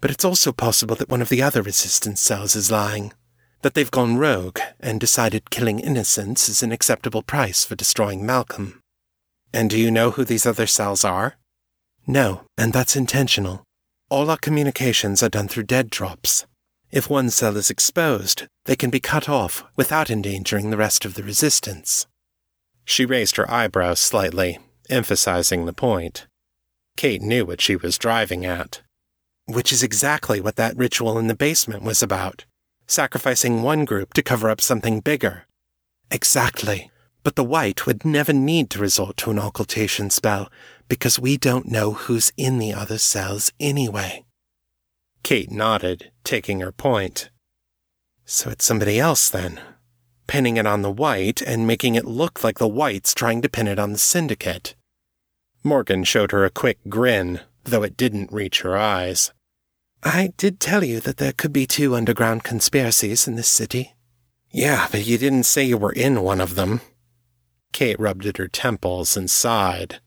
But 0.00 0.10
it's 0.10 0.24
also 0.24 0.50
possible 0.50 0.96
that 0.96 1.10
one 1.10 1.20
of 1.20 1.28
the 1.28 1.42
other 1.42 1.60
resistance 1.60 2.20
cells 2.20 2.56
is 2.56 2.70
lying. 2.70 3.12
That 3.62 3.74
they've 3.74 3.90
gone 3.90 4.16
rogue 4.16 4.58
and 4.80 4.98
decided 4.98 5.50
killing 5.50 5.78
innocents 5.78 6.48
is 6.48 6.62
an 6.62 6.72
acceptable 6.72 7.22
price 7.22 7.64
for 7.64 7.74
destroying 7.74 8.24
Malcolm. 8.24 8.80
And 9.52 9.68
do 9.68 9.78
you 9.78 9.90
know 9.90 10.12
who 10.12 10.24
these 10.24 10.46
other 10.46 10.66
cells 10.66 11.04
are? 11.04 11.36
No, 12.06 12.42
and 12.56 12.72
that's 12.72 12.96
intentional. 12.96 13.64
All 14.08 14.30
our 14.30 14.38
communications 14.38 15.22
are 15.22 15.28
done 15.28 15.48
through 15.48 15.64
dead 15.64 15.90
drops. 15.90 16.46
If 16.90 17.10
one 17.10 17.28
cell 17.28 17.56
is 17.56 17.70
exposed, 17.70 18.46
they 18.64 18.74
can 18.74 18.90
be 18.90 19.00
cut 19.00 19.28
off 19.28 19.64
without 19.76 20.10
endangering 20.10 20.70
the 20.70 20.78
rest 20.78 21.04
of 21.04 21.14
the 21.14 21.22
resistance. 21.22 22.06
She 22.84 23.04
raised 23.04 23.36
her 23.36 23.48
eyebrows 23.50 24.00
slightly, 24.00 24.58
emphasizing 24.88 25.66
the 25.66 25.72
point. 25.72 26.26
Kate 26.96 27.22
knew 27.22 27.46
what 27.46 27.60
she 27.60 27.76
was 27.76 27.98
driving 27.98 28.44
at. 28.44 28.82
Which 29.46 29.72
is 29.72 29.82
exactly 29.82 30.40
what 30.40 30.56
that 30.56 30.76
ritual 30.76 31.18
in 31.18 31.26
the 31.26 31.34
basement 31.34 31.82
was 31.82 32.02
about 32.02 32.44
sacrificing 32.90 33.62
one 33.62 33.84
group 33.84 34.12
to 34.14 34.22
cover 34.22 34.50
up 34.50 34.60
something 34.60 35.00
bigger. 35.00 35.46
Exactly. 36.10 36.90
But 37.22 37.36
the 37.36 37.44
White 37.44 37.86
would 37.86 38.04
never 38.04 38.32
need 38.32 38.70
to 38.70 38.80
resort 38.80 39.16
to 39.18 39.30
an 39.30 39.38
occultation 39.38 40.10
spell 40.10 40.50
because 40.88 41.18
we 41.18 41.36
don't 41.36 41.70
know 41.70 41.92
who's 41.92 42.32
in 42.36 42.58
the 42.58 42.74
other 42.74 42.98
cells 42.98 43.52
anyway. 43.60 44.24
Kate 45.22 45.50
nodded, 45.50 46.10
taking 46.24 46.60
her 46.60 46.72
point. 46.72 47.30
So 48.24 48.50
it's 48.50 48.64
somebody 48.64 48.98
else 48.98 49.28
then, 49.28 49.60
pinning 50.26 50.56
it 50.56 50.66
on 50.66 50.82
the 50.82 50.90
white 50.90 51.42
and 51.42 51.66
making 51.66 51.94
it 51.94 52.06
look 52.06 52.42
like 52.42 52.58
the 52.58 52.66
white's 52.66 53.14
trying 53.14 53.42
to 53.42 53.48
pin 53.48 53.68
it 53.68 53.78
on 53.78 53.92
the 53.92 53.98
syndicate. 53.98 54.74
Morgan 55.62 56.04
showed 56.04 56.32
her 56.32 56.44
a 56.44 56.50
quick 56.50 56.78
grin, 56.88 57.40
though 57.64 57.82
it 57.82 57.96
didn't 57.96 58.32
reach 58.32 58.62
her 58.62 58.76
eyes. 58.76 59.32
I 60.02 60.32
did 60.36 60.60
tell 60.60 60.82
you 60.82 61.00
that 61.00 61.18
there 61.18 61.32
could 61.32 61.52
be 61.52 61.66
two 61.66 61.94
underground 61.94 62.42
conspiracies 62.42 63.28
in 63.28 63.36
this 63.36 63.48
city. 63.48 63.94
Yeah, 64.50 64.88
but 64.90 65.06
you 65.06 65.18
didn't 65.18 65.44
say 65.44 65.64
you 65.64 65.76
were 65.76 65.92
in 65.92 66.22
one 66.22 66.40
of 66.40 66.54
them. 66.54 66.80
Kate 67.72 68.00
rubbed 68.00 68.26
at 68.26 68.38
her 68.38 68.48
temples 68.48 69.16
and 69.16 69.30
sighed. 69.30 70.00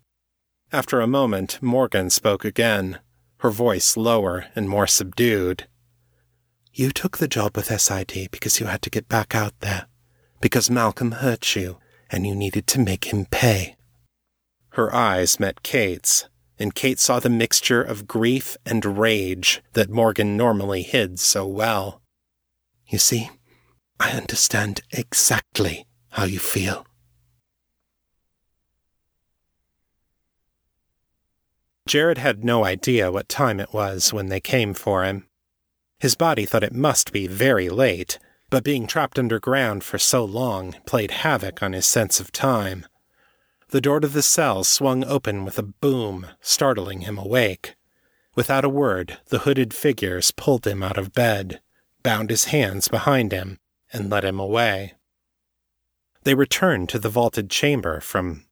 After 0.71 0.99
a 0.99 1.07
moment, 1.07 1.59
Morgan 1.61 2.09
spoke 2.09 2.43
again, 2.43 2.99
her 3.37 3.51
voice 3.51 3.95
lower 3.95 4.47
and 4.55 4.67
more 4.67 4.87
subdued. 4.87 5.67
You 6.73 6.89
took 6.89 7.19
the 7.19 7.27
job 7.27 7.55
with 7.55 7.79
SID 7.79 8.29
because 8.31 8.59
you 8.59 8.65
had 8.65 8.81
to 8.81 8.89
get 8.89 9.07
back 9.07 9.35
out 9.35 9.53
there, 9.59 9.85
because 10.41 10.71
Malcolm 10.71 11.11
hurt 11.11 11.55
you, 11.55 11.77
and 12.09 12.25
you 12.25 12.33
needed 12.33 12.65
to 12.67 12.79
make 12.79 13.13
him 13.13 13.25
pay. 13.25 13.75
Her 14.73 14.93
eyes 14.93 15.39
met 15.39 15.61
Kate's, 15.61 16.27
and 16.57 16.73
Kate 16.73 16.97
saw 16.99 17.19
the 17.19 17.29
mixture 17.29 17.83
of 17.83 18.07
grief 18.07 18.57
and 18.65 18.83
rage 18.97 19.61
that 19.73 19.91
Morgan 19.91 20.35
normally 20.35 20.81
hid 20.81 21.19
so 21.19 21.45
well. 21.45 22.01
You 22.87 22.97
see, 22.97 23.29
I 23.99 24.11
understand 24.11 24.81
exactly 24.91 25.85
how 26.09 26.23
you 26.25 26.39
feel. 26.39 26.87
Jared 31.85 32.17
had 32.17 32.43
no 32.43 32.65
idea 32.65 33.11
what 33.11 33.29
time 33.29 33.59
it 33.59 33.73
was 33.73 34.11
when 34.11 34.29
they 34.29 34.39
came 34.39 34.73
for 34.73 35.03
him. 35.03 35.27
His 35.99 36.15
body 36.15 36.45
thought 36.45 36.63
it 36.63 36.73
must 36.73 37.11
be 37.11 37.27
very 37.27 37.69
late, 37.69 38.17
but 38.49 38.63
being 38.63 38.87
trapped 38.87 39.19
underground 39.19 39.83
for 39.83 39.99
so 39.99 40.25
long 40.25 40.77
played 40.87 41.11
havoc 41.11 41.61
on 41.61 41.73
his 41.73 41.85
sense 41.85 42.19
of 42.19 42.31
time. 42.31 42.87
The 43.73 43.81
door 43.81 44.01
to 44.01 44.07
the 44.07 44.21
cell 44.21 44.63
swung 44.63 45.03
open 45.03 45.43
with 45.43 45.57
a 45.57 45.63
boom, 45.63 46.27
startling 46.41 47.01
him 47.01 47.17
awake. 47.17 47.73
Without 48.35 48.63
a 48.63 48.69
word, 48.69 49.17
the 49.29 49.39
hooded 49.39 49.73
figures 49.73 50.29
pulled 50.29 50.67
him 50.67 50.83
out 50.83 50.95
of 50.95 51.11
bed, 51.11 51.59
bound 52.03 52.29
his 52.29 52.45
hands 52.45 52.87
behind 52.87 53.31
him, 53.31 53.57
and 53.91 54.11
led 54.11 54.25
him 54.25 54.39
away. 54.39 54.93
They 56.21 56.35
returned 56.35 56.87
to 56.89 56.99
the 56.99 57.09
vaulted 57.09 57.49
chamber 57.49 57.99
from. 57.99 58.45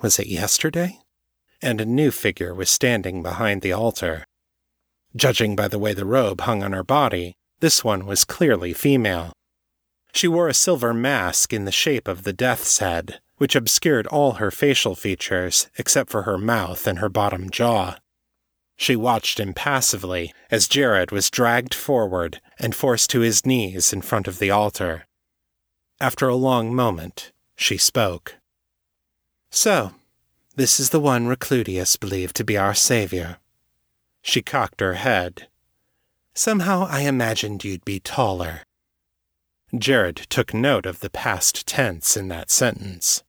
was 0.00 0.18
it 0.18 0.28
yesterday? 0.28 0.98
And 1.60 1.78
a 1.78 1.84
new 1.84 2.10
figure 2.10 2.54
was 2.54 2.70
standing 2.70 3.22
behind 3.22 3.60
the 3.60 3.74
altar. 3.74 4.24
Judging 5.14 5.54
by 5.54 5.68
the 5.68 5.78
way 5.78 5.92
the 5.92 6.06
robe 6.06 6.40
hung 6.40 6.62
on 6.62 6.72
her 6.72 6.82
body, 6.82 7.34
this 7.60 7.84
one 7.84 8.06
was 8.06 8.24
clearly 8.24 8.72
female. 8.72 9.34
She 10.14 10.26
wore 10.26 10.48
a 10.48 10.54
silver 10.54 10.94
mask 10.94 11.52
in 11.52 11.66
the 11.66 11.70
shape 11.70 12.08
of 12.08 12.22
the 12.22 12.32
death's 12.32 12.78
head, 12.78 13.20
which 13.44 13.54
obscured 13.54 14.06
all 14.06 14.32
her 14.32 14.50
facial 14.50 14.94
features 14.94 15.68
except 15.76 16.08
for 16.08 16.22
her 16.22 16.38
mouth 16.38 16.86
and 16.86 17.00
her 17.00 17.10
bottom 17.10 17.50
jaw. 17.50 17.94
She 18.74 18.96
watched 18.96 19.38
impassively 19.38 20.32
as 20.50 20.66
Jared 20.66 21.10
was 21.10 21.28
dragged 21.28 21.74
forward 21.74 22.40
and 22.58 22.74
forced 22.74 23.10
to 23.10 23.20
his 23.20 23.44
knees 23.44 23.92
in 23.92 24.00
front 24.00 24.26
of 24.26 24.38
the 24.38 24.50
altar. 24.50 25.04
After 26.00 26.26
a 26.26 26.34
long 26.34 26.74
moment, 26.74 27.32
she 27.54 27.76
spoke. 27.76 28.36
So, 29.50 29.92
this 30.56 30.80
is 30.80 30.88
the 30.88 30.98
one 30.98 31.26
Recludius 31.26 32.00
believed 32.00 32.36
to 32.36 32.44
be 32.44 32.56
our 32.56 32.72
savior. 32.72 33.36
She 34.22 34.40
cocked 34.40 34.80
her 34.80 34.94
head. 34.94 35.48
Somehow 36.32 36.86
I 36.88 37.00
imagined 37.00 37.62
you'd 37.62 37.84
be 37.84 38.00
taller. 38.00 38.62
Jared 39.76 40.16
took 40.30 40.54
note 40.54 40.86
of 40.86 41.00
the 41.00 41.10
past 41.10 41.66
tense 41.66 42.16
in 42.16 42.28
that 42.28 42.50
sentence. 42.50 43.22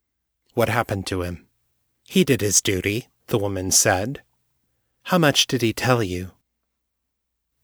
What 0.55 0.69
happened 0.69 1.05
to 1.07 1.21
him? 1.21 1.47
He 2.05 2.23
did 2.23 2.39
his 2.39 2.61
duty, 2.61 3.09
the 3.27 3.37
woman 3.37 3.71
said. 3.71 4.23
How 5.03 5.17
much 5.17 5.47
did 5.47 5.61
he 5.61 5.73
tell 5.73 6.01
you? 6.01 6.31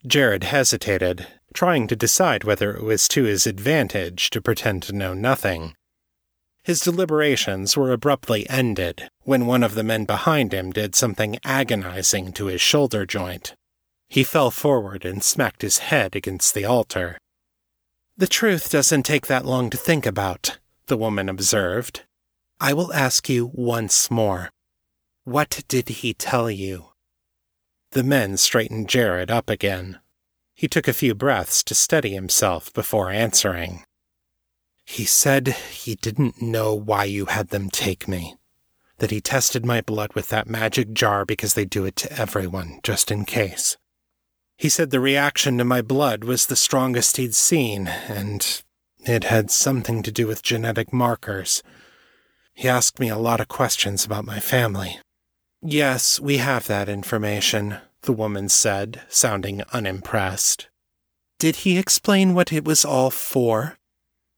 Jared 0.05 0.43
hesitated, 0.43 1.25
trying 1.53 1.88
to 1.88 1.95
decide 1.95 2.43
whether 2.43 2.75
it 2.75 2.83
was 2.83 3.07
to 3.07 3.24
his 3.24 3.48
advantage 3.48 4.29
to 4.31 4.41
pretend 4.41 4.83
to 4.83 4.93
know 4.93 5.13
nothing. 5.13 5.74
His 6.63 6.81
deliberations 6.81 7.77
were 7.77 7.93
abruptly 7.93 8.47
ended 8.49 9.10
when 9.21 9.45
one 9.45 9.63
of 9.63 9.73
the 9.73 9.84
men 9.84 10.04
behind 10.04 10.54
him 10.54 10.71
did 10.71 10.93
something 10.93 11.39
agonizing 11.45 12.34
to 12.34 12.47
his 12.47 12.60
shoulder 12.60 13.06
joint. 13.06 13.56
He 14.10 14.25
fell 14.25 14.51
forward 14.51 15.06
and 15.06 15.23
smacked 15.23 15.62
his 15.62 15.77
head 15.77 16.13
against 16.13 16.54
the 16.54 16.65
altar. 16.65 17.17
The 18.17 18.27
truth 18.27 18.69
doesn't 18.69 19.04
take 19.04 19.27
that 19.27 19.45
long 19.45 19.69
to 19.69 19.77
think 19.77 20.06
about, 20.06 20.60
the 20.88 20.97
woman 20.97 21.30
observed, 21.30 22.04
I 22.63 22.74
will 22.74 22.93
ask 22.93 23.28
you 23.28 23.50
once 23.56 24.12
more. 24.12 24.52
What 25.24 25.63
did 25.67 25.89
he 25.89 26.13
tell 26.13 26.52
you? 26.52 26.89
The 27.93 28.04
men 28.04 28.38
straightened 28.38 28.88
Jared 28.88 29.32
up 29.32 29.50
again. 29.50 30.00
He 30.54 30.67
took 30.67 30.88
a 30.88 30.93
few 30.93 31.15
breaths 31.15 31.63
to 31.63 31.74
steady 31.74 32.13
himself 32.13 32.71
before 32.71 33.10
answering. 33.10 33.84
He 34.86 35.06
said 35.06 35.47
he 35.47 35.95
didn't 35.95 36.39
know 36.39 36.76
why 36.76 37.06
you 37.06 37.26
had 37.26 37.47
them 37.47 37.71
take 37.71 38.08
me. 38.08 38.36
That 39.00 39.10
he 39.10 39.21
tested 39.21 39.65
my 39.65 39.82
blood 39.82 40.13
with 40.13 40.28
that 40.28 40.47
magic 40.47 40.93
jar 40.93 41.26
because 41.26 41.56
they 41.56 41.65
do 41.65 41.86
it 41.86 41.95
to 41.95 42.13
everyone, 42.13 42.80
just 42.84 43.10
in 43.10 43.26
case. 43.26 43.76
He 44.56 44.69
said 44.69 44.91
the 44.91 45.00
reaction 45.00 45.58
to 45.58 45.65
my 45.65 45.82
blood 45.82 46.24
was 46.24 46.45
the 46.45 46.56
strongest 46.56 47.17
he'd 47.17 47.34
seen, 47.34 47.88
and 47.88 48.62
it 49.00 49.24
had 49.24 49.50
something 49.50 50.04
to 50.04 50.12
do 50.12 50.28
with 50.28 50.43
genetic 50.43 50.93
markers. 50.93 51.63
He 52.53 52.67
asked 52.67 52.99
me 52.99 53.09
a 53.09 53.17
lot 53.17 53.39
of 53.39 53.47
questions 53.47 54.05
about 54.05 54.25
my 54.25 54.39
family. 54.39 54.99
Yes, 55.61 56.19
we 56.19 56.37
have 56.37 56.67
that 56.67 56.89
information, 56.89 57.77
the 58.01 58.13
woman 58.13 58.49
said, 58.49 59.01
sounding 59.09 59.61
unimpressed. 59.73 60.69
Did 61.39 61.57
he 61.57 61.77
explain 61.77 62.33
what 62.33 62.53
it 62.53 62.65
was 62.65 62.85
all 62.85 63.09
for? 63.09 63.77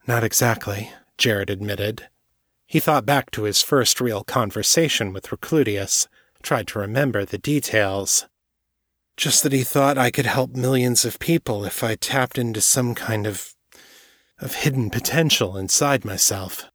Not 0.07 0.23
exactly, 0.23 0.91
Jared 1.17 1.49
admitted. 1.49 2.07
He 2.65 2.79
thought 2.79 3.05
back 3.05 3.31
to 3.31 3.43
his 3.43 3.61
first 3.61 4.01
real 4.01 4.23
conversation 4.23 5.13
with 5.13 5.27
Recludius, 5.27 6.07
tried 6.41 6.67
to 6.67 6.79
remember 6.79 7.23
the 7.23 7.37
details. 7.37 8.25
Just 9.15 9.43
that 9.43 9.53
he 9.53 9.63
thought 9.63 9.97
I 9.97 10.11
could 10.11 10.25
help 10.25 10.55
millions 10.55 11.05
of 11.05 11.19
people 11.19 11.65
if 11.65 11.83
I 11.83 11.95
tapped 11.95 12.37
into 12.37 12.61
some 12.61 12.95
kind 12.95 13.27
of 13.27 13.53
of 14.39 14.55
hidden 14.55 14.89
potential 14.89 15.55
inside 15.55 16.03
myself. 16.03 16.65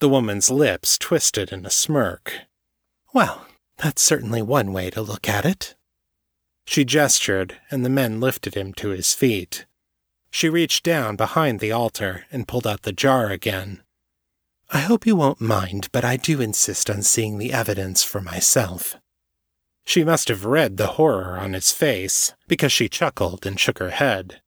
The 0.00 0.08
woman's 0.08 0.50
lips 0.50 0.98
twisted 0.98 1.52
in 1.52 1.64
a 1.64 1.70
smirk. 1.70 2.40
Well, 3.12 3.46
that's 3.78 4.02
certainly 4.02 4.42
one 4.42 4.72
way 4.72 4.90
to 4.90 5.00
look 5.00 5.28
at 5.28 5.44
it. 5.44 5.74
She 6.66 6.84
gestured, 6.84 7.58
and 7.70 7.84
the 7.84 7.90
men 7.90 8.20
lifted 8.20 8.54
him 8.54 8.72
to 8.74 8.88
his 8.88 9.14
feet. 9.14 9.66
She 10.30 10.48
reached 10.48 10.84
down 10.84 11.16
behind 11.16 11.60
the 11.60 11.72
altar 11.72 12.26
and 12.32 12.48
pulled 12.48 12.66
out 12.66 12.82
the 12.82 12.92
jar 12.92 13.30
again. 13.30 13.82
I 14.70 14.80
hope 14.80 15.06
you 15.06 15.14
won't 15.14 15.40
mind, 15.40 15.88
but 15.92 16.04
I 16.04 16.16
do 16.16 16.40
insist 16.40 16.90
on 16.90 17.02
seeing 17.02 17.38
the 17.38 17.52
evidence 17.52 18.02
for 18.02 18.20
myself. 18.20 18.96
She 19.84 20.02
must 20.02 20.28
have 20.28 20.44
read 20.44 20.76
the 20.76 20.96
horror 20.98 21.38
on 21.38 21.52
his 21.52 21.70
face, 21.70 22.34
because 22.48 22.72
she 22.72 22.88
chuckled 22.88 23.46
and 23.46 23.60
shook 23.60 23.78
her 23.78 23.90
head. 23.90 24.40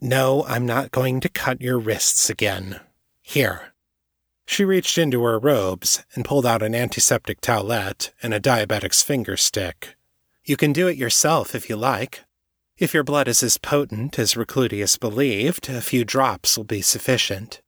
No, 0.00 0.44
I'm 0.46 0.66
not 0.66 0.90
going 0.90 1.20
to 1.20 1.28
cut 1.28 1.60
your 1.60 1.78
wrists 1.78 2.28
again. 2.28 2.80
Here, 3.22 3.71
she 4.52 4.64
reached 4.66 4.98
into 4.98 5.24
her 5.24 5.38
robes 5.38 6.04
and 6.14 6.26
pulled 6.26 6.44
out 6.44 6.62
an 6.62 6.74
antiseptic 6.74 7.40
towelette 7.40 8.10
and 8.22 8.34
a 8.34 8.40
diabetic's 8.40 9.02
finger 9.02 9.34
stick. 9.34 9.96
You 10.44 10.58
can 10.58 10.74
do 10.74 10.88
it 10.88 10.98
yourself 10.98 11.54
if 11.54 11.70
you 11.70 11.76
like. 11.76 12.24
If 12.76 12.92
your 12.92 13.02
blood 13.02 13.28
is 13.28 13.42
as 13.42 13.56
potent 13.56 14.18
as 14.18 14.34
Recludius 14.34 15.00
believed, 15.00 15.70
a 15.70 15.80
few 15.80 16.04
drops 16.04 16.58
will 16.58 16.64
be 16.64 16.82
sufficient. 16.82 17.62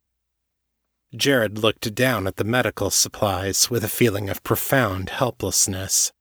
Jared 1.16 1.56
looked 1.56 1.94
down 1.94 2.26
at 2.26 2.36
the 2.36 2.44
medical 2.44 2.90
supplies 2.90 3.70
with 3.70 3.82
a 3.82 3.88
feeling 3.88 4.28
of 4.28 4.42
profound 4.42 5.08
helplessness. 5.08 6.12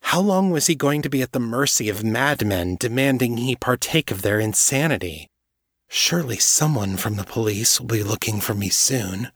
How 0.00 0.20
long 0.20 0.50
was 0.50 0.66
he 0.66 0.74
going 0.74 1.02
to 1.02 1.10
be 1.10 1.22
at 1.22 1.30
the 1.30 1.38
mercy 1.38 1.88
of 1.88 2.02
madmen 2.02 2.76
demanding 2.80 3.36
he 3.36 3.54
partake 3.54 4.10
of 4.10 4.22
their 4.22 4.40
insanity? 4.40 5.28
Surely 5.88 6.38
someone 6.38 6.96
from 6.96 7.14
the 7.14 7.24
police 7.24 7.78
will 7.78 7.86
be 7.86 8.02
looking 8.02 8.40
for 8.40 8.54
me 8.54 8.68
soon. 8.68 9.30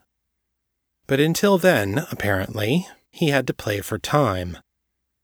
But 1.13 1.21
until 1.21 1.59
then, 1.59 2.07
apparently, 2.11 2.89
he 3.11 3.29
had 3.29 3.47
to 3.47 3.53
play 3.53 3.83
for 3.83 3.99
time. 3.99 4.57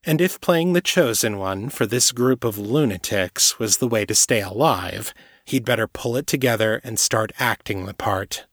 And 0.04 0.20
if 0.20 0.38
playing 0.38 0.74
the 0.74 0.82
chosen 0.82 1.38
one 1.38 1.70
for 1.70 1.86
this 1.86 2.12
group 2.12 2.44
of 2.44 2.58
lunatics 2.58 3.58
was 3.58 3.78
the 3.78 3.88
way 3.88 4.04
to 4.04 4.14
stay 4.14 4.42
alive, 4.42 5.14
he'd 5.46 5.64
better 5.64 5.88
pull 5.88 6.14
it 6.16 6.26
together 6.26 6.82
and 6.84 6.98
start 6.98 7.32
acting 7.38 7.86
the 7.86 7.94
part. 7.94 8.44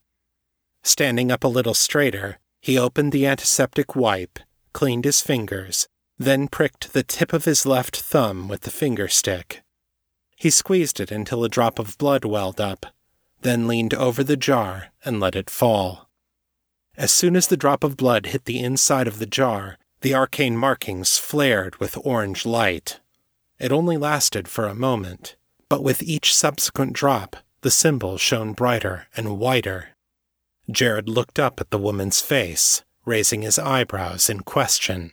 Standing 0.82 1.30
up 1.30 1.44
a 1.44 1.50
little 1.50 1.74
straighter, 1.74 2.40
he 2.62 2.80
opened 2.80 3.12
the 3.12 3.28
antiseptic 3.28 3.98
wipe, 3.98 4.40
cleaned 4.72 5.04
his 5.04 5.20
fingers, 5.20 5.90
then 6.18 6.48
pricked 6.48 6.94
the 6.94 7.04
tip 7.04 7.34
of 7.34 7.44
his 7.44 7.66
left 7.66 7.98
thumb 7.98 8.48
with 8.48 8.62
the 8.62 8.72
finger 8.72 9.10
stick. 9.10 9.62
He 10.38 10.50
squeezed 10.50 11.02
it 11.02 11.12
until 11.12 11.44
a 11.44 11.50
drop 11.50 11.80
of 11.80 11.98
blood 11.98 12.24
welled 12.24 12.62
up, 12.62 12.86
then 13.42 13.68
leaned 13.68 13.94
over 13.94 14.24
the 14.24 14.38
jar 14.38 14.94
and 15.04 15.20
let 15.20 15.36
it 15.36 15.50
fall. 15.50 16.05
As 16.98 17.12
soon 17.12 17.36
as 17.36 17.48
the 17.48 17.58
drop 17.58 17.84
of 17.84 17.98
blood 17.98 18.28
hit 18.28 18.46
the 18.46 18.60
inside 18.60 19.08
of 19.08 19.20
the 19.20 19.26
jar, 19.26 19.78
the 20.02 20.14
arcane 20.14 20.56
markings 20.56 21.18
flared 21.18 21.78
with 21.78 21.98
orange 22.04 22.46
light. 22.46 23.00
It 23.60 23.72
only 23.72 23.98
lasted 23.98 24.48
for 24.48 24.66
a 24.66 24.76
moment, 24.76 25.36
but 25.70 25.84
with 25.84 26.04
each 26.04 26.34
subsequent 26.34 26.94
drop, 26.94 27.38
the 27.62 27.72
symbol 27.72 28.18
shone 28.18 28.54
brighter 28.54 29.08
and 29.16 29.40
whiter. 29.40 29.90
Jared 30.70 31.10
looked 31.10 31.40
up 31.40 31.60
at 31.60 31.70
the 31.70 31.78
woman's 31.78 32.22
face, 32.22 32.84
raising 33.06 33.42
his 33.42 33.60
eyebrows 33.60 34.30
in 34.30 34.42
question. 34.42 35.12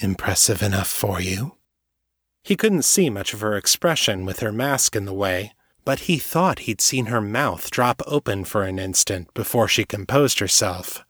Impressive 0.00 0.62
enough 0.62 0.88
for 0.88 1.20
you? 1.20 1.56
He 2.42 2.56
couldn't 2.56 2.82
see 2.82 3.10
much 3.10 3.34
of 3.34 3.40
her 3.40 3.56
expression 3.56 4.24
with 4.24 4.40
her 4.40 4.52
mask 4.52 4.96
in 4.96 5.04
the 5.04 5.14
way, 5.14 5.52
but 5.88 6.00
he 6.00 6.18
thought 6.18 6.66
he'd 6.66 6.82
seen 6.82 7.06
her 7.06 7.22
mouth 7.22 7.70
drop 7.70 8.02
open 8.06 8.44
for 8.44 8.62
an 8.62 8.78
instant 8.78 9.32
before 9.32 9.66
she 9.66 9.86
composed 9.86 10.38
herself. 10.38 11.02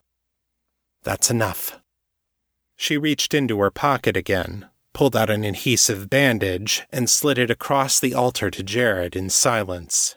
That's 1.02 1.32
enough. 1.32 1.80
She 2.76 2.96
reached 2.96 3.34
into 3.34 3.58
her 3.58 3.72
pocket 3.72 4.16
again, 4.16 4.68
pulled 4.92 5.16
out 5.16 5.30
an 5.30 5.42
adhesive 5.42 6.08
bandage, 6.08 6.86
and 6.92 7.10
slid 7.10 7.38
it 7.38 7.50
across 7.50 7.98
the 7.98 8.14
altar 8.14 8.52
to 8.52 8.62
Jared 8.62 9.16
in 9.16 9.30
silence. 9.30 10.16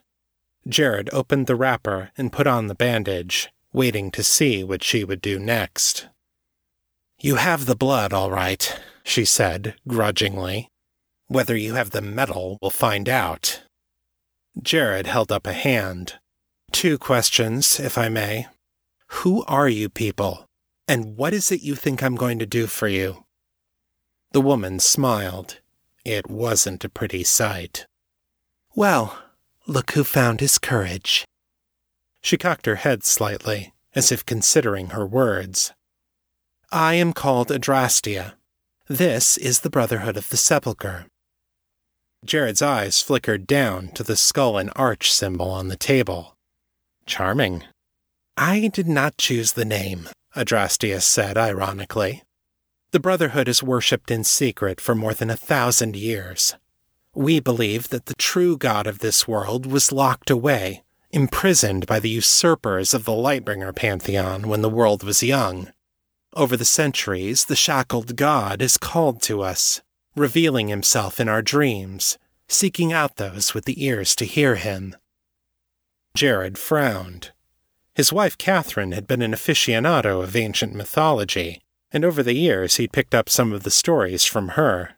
Jared 0.67 1.09
opened 1.11 1.47
the 1.47 1.55
wrapper 1.55 2.11
and 2.15 2.31
put 2.31 2.45
on 2.45 2.67
the 2.67 2.75
bandage, 2.75 3.49
waiting 3.73 4.11
to 4.11 4.21
see 4.21 4.63
what 4.63 4.83
she 4.83 5.03
would 5.03 5.21
do 5.21 5.39
next. 5.39 6.07
You 7.19 7.37
have 7.37 7.65
the 7.65 7.75
blood, 7.75 8.13
all 8.13 8.29
right, 8.29 8.79
she 9.03 9.25
said, 9.25 9.73
grudgingly. 9.87 10.69
Whether 11.25 11.57
you 11.57 11.73
have 11.73 11.89
the 11.89 12.01
metal, 12.03 12.59
we'll 12.61 12.69
find 12.69 13.09
out. 13.09 13.63
Jared 14.59 15.07
held 15.07 15.31
up 15.31 15.47
a 15.47 15.53
hand. 15.53 16.15
Two 16.71 16.97
questions, 16.97 17.79
if 17.79 17.97
I 17.97 18.09
may. 18.09 18.47
Who 19.07 19.43
are 19.45 19.69
you 19.69 19.89
people? 19.89 20.45
And 20.87 21.15
what 21.17 21.33
is 21.33 21.51
it 21.51 21.61
you 21.61 21.75
think 21.75 22.01
I'm 22.01 22.15
going 22.15 22.39
to 22.39 22.45
do 22.45 22.67
for 22.67 22.87
you? 22.87 23.25
The 24.31 24.41
woman 24.41 24.79
smiled. 24.79 25.59
It 26.03 26.29
wasn't 26.29 26.83
a 26.83 26.89
pretty 26.89 27.23
sight. 27.23 27.85
Well, 28.75 29.17
look 29.67 29.91
who 29.91 30.03
found 30.03 30.39
his 30.39 30.57
courage. 30.57 31.25
She 32.21 32.37
cocked 32.37 32.65
her 32.65 32.75
head 32.75 33.03
slightly, 33.03 33.73
as 33.93 34.11
if 34.11 34.25
considering 34.25 34.87
her 34.87 35.05
words. 35.05 35.73
I 36.71 36.93
am 36.95 37.13
called 37.13 37.49
Adrastia. 37.49 38.33
This 38.87 39.37
is 39.37 39.59
the 39.59 39.69
Brotherhood 39.69 40.17
of 40.17 40.29
the 40.29 40.37
Sepulchre. 40.37 41.07
Jared's 42.23 42.61
eyes 42.61 43.01
flickered 43.01 43.47
down 43.47 43.89
to 43.89 44.03
the 44.03 44.15
skull 44.15 44.57
and 44.57 44.71
arch 44.75 45.11
symbol 45.11 45.49
on 45.49 45.69
the 45.69 45.75
table. 45.75 46.37
Charming. 47.05 47.63
I 48.37 48.67
did 48.67 48.87
not 48.87 49.17
choose 49.17 49.53
the 49.53 49.65
name, 49.65 50.07
Adrastia 50.35 51.01
said 51.01 51.37
ironically. 51.37 52.23
The 52.91 52.99
Brotherhood 52.99 53.47
is 53.47 53.63
worshipped 53.63 54.11
in 54.11 54.23
secret 54.23 54.79
for 54.79 54.93
more 54.93 55.13
than 55.13 55.29
a 55.29 55.35
thousand 55.35 55.95
years. 55.95 56.55
We 57.15 57.39
believe 57.39 57.89
that 57.89 58.05
the 58.05 58.13
true 58.15 58.57
God 58.57 58.85
of 58.85 58.99
this 58.99 59.27
world 59.27 59.65
was 59.65 59.91
locked 59.91 60.29
away, 60.29 60.83
imprisoned 61.09 61.87
by 61.87 61.99
the 61.99 62.09
usurpers 62.09 62.93
of 62.93 63.05
the 63.05 63.11
Lightbringer 63.11 63.75
pantheon 63.75 64.47
when 64.47 64.61
the 64.61 64.69
world 64.69 65.03
was 65.03 65.23
young. 65.23 65.71
Over 66.33 66.55
the 66.55 66.65
centuries, 66.65 67.45
the 67.45 67.55
shackled 67.55 68.15
God 68.15 68.61
is 68.61 68.77
called 68.77 69.21
to 69.23 69.41
us, 69.41 69.81
revealing 70.15 70.67
himself 70.67 71.19
in 71.19 71.29
our 71.29 71.41
dreams, 71.41 72.17
seeking 72.47 72.91
out 72.91 73.15
those 73.15 73.53
with 73.53 73.65
the 73.65 73.83
ears 73.83 74.15
to 74.15 74.25
hear 74.25 74.55
him. 74.55 74.95
Jared 76.13 76.57
frowned. 76.57 77.31
His 77.95 78.11
wife 78.11 78.37
Catherine 78.37 78.91
had 78.91 79.07
been 79.07 79.21
an 79.21 79.33
aficionado 79.33 80.21
of 80.21 80.35
ancient 80.35 80.73
mythology, 80.73 81.61
and 81.91 82.05
over 82.05 82.23
the 82.23 82.33
years 82.33 82.75
he'd 82.75 82.93
picked 82.93 83.15
up 83.15 83.29
some 83.29 83.53
of 83.53 83.63
the 83.63 83.71
stories 83.71 84.25
from 84.25 84.49
her. 84.49 84.97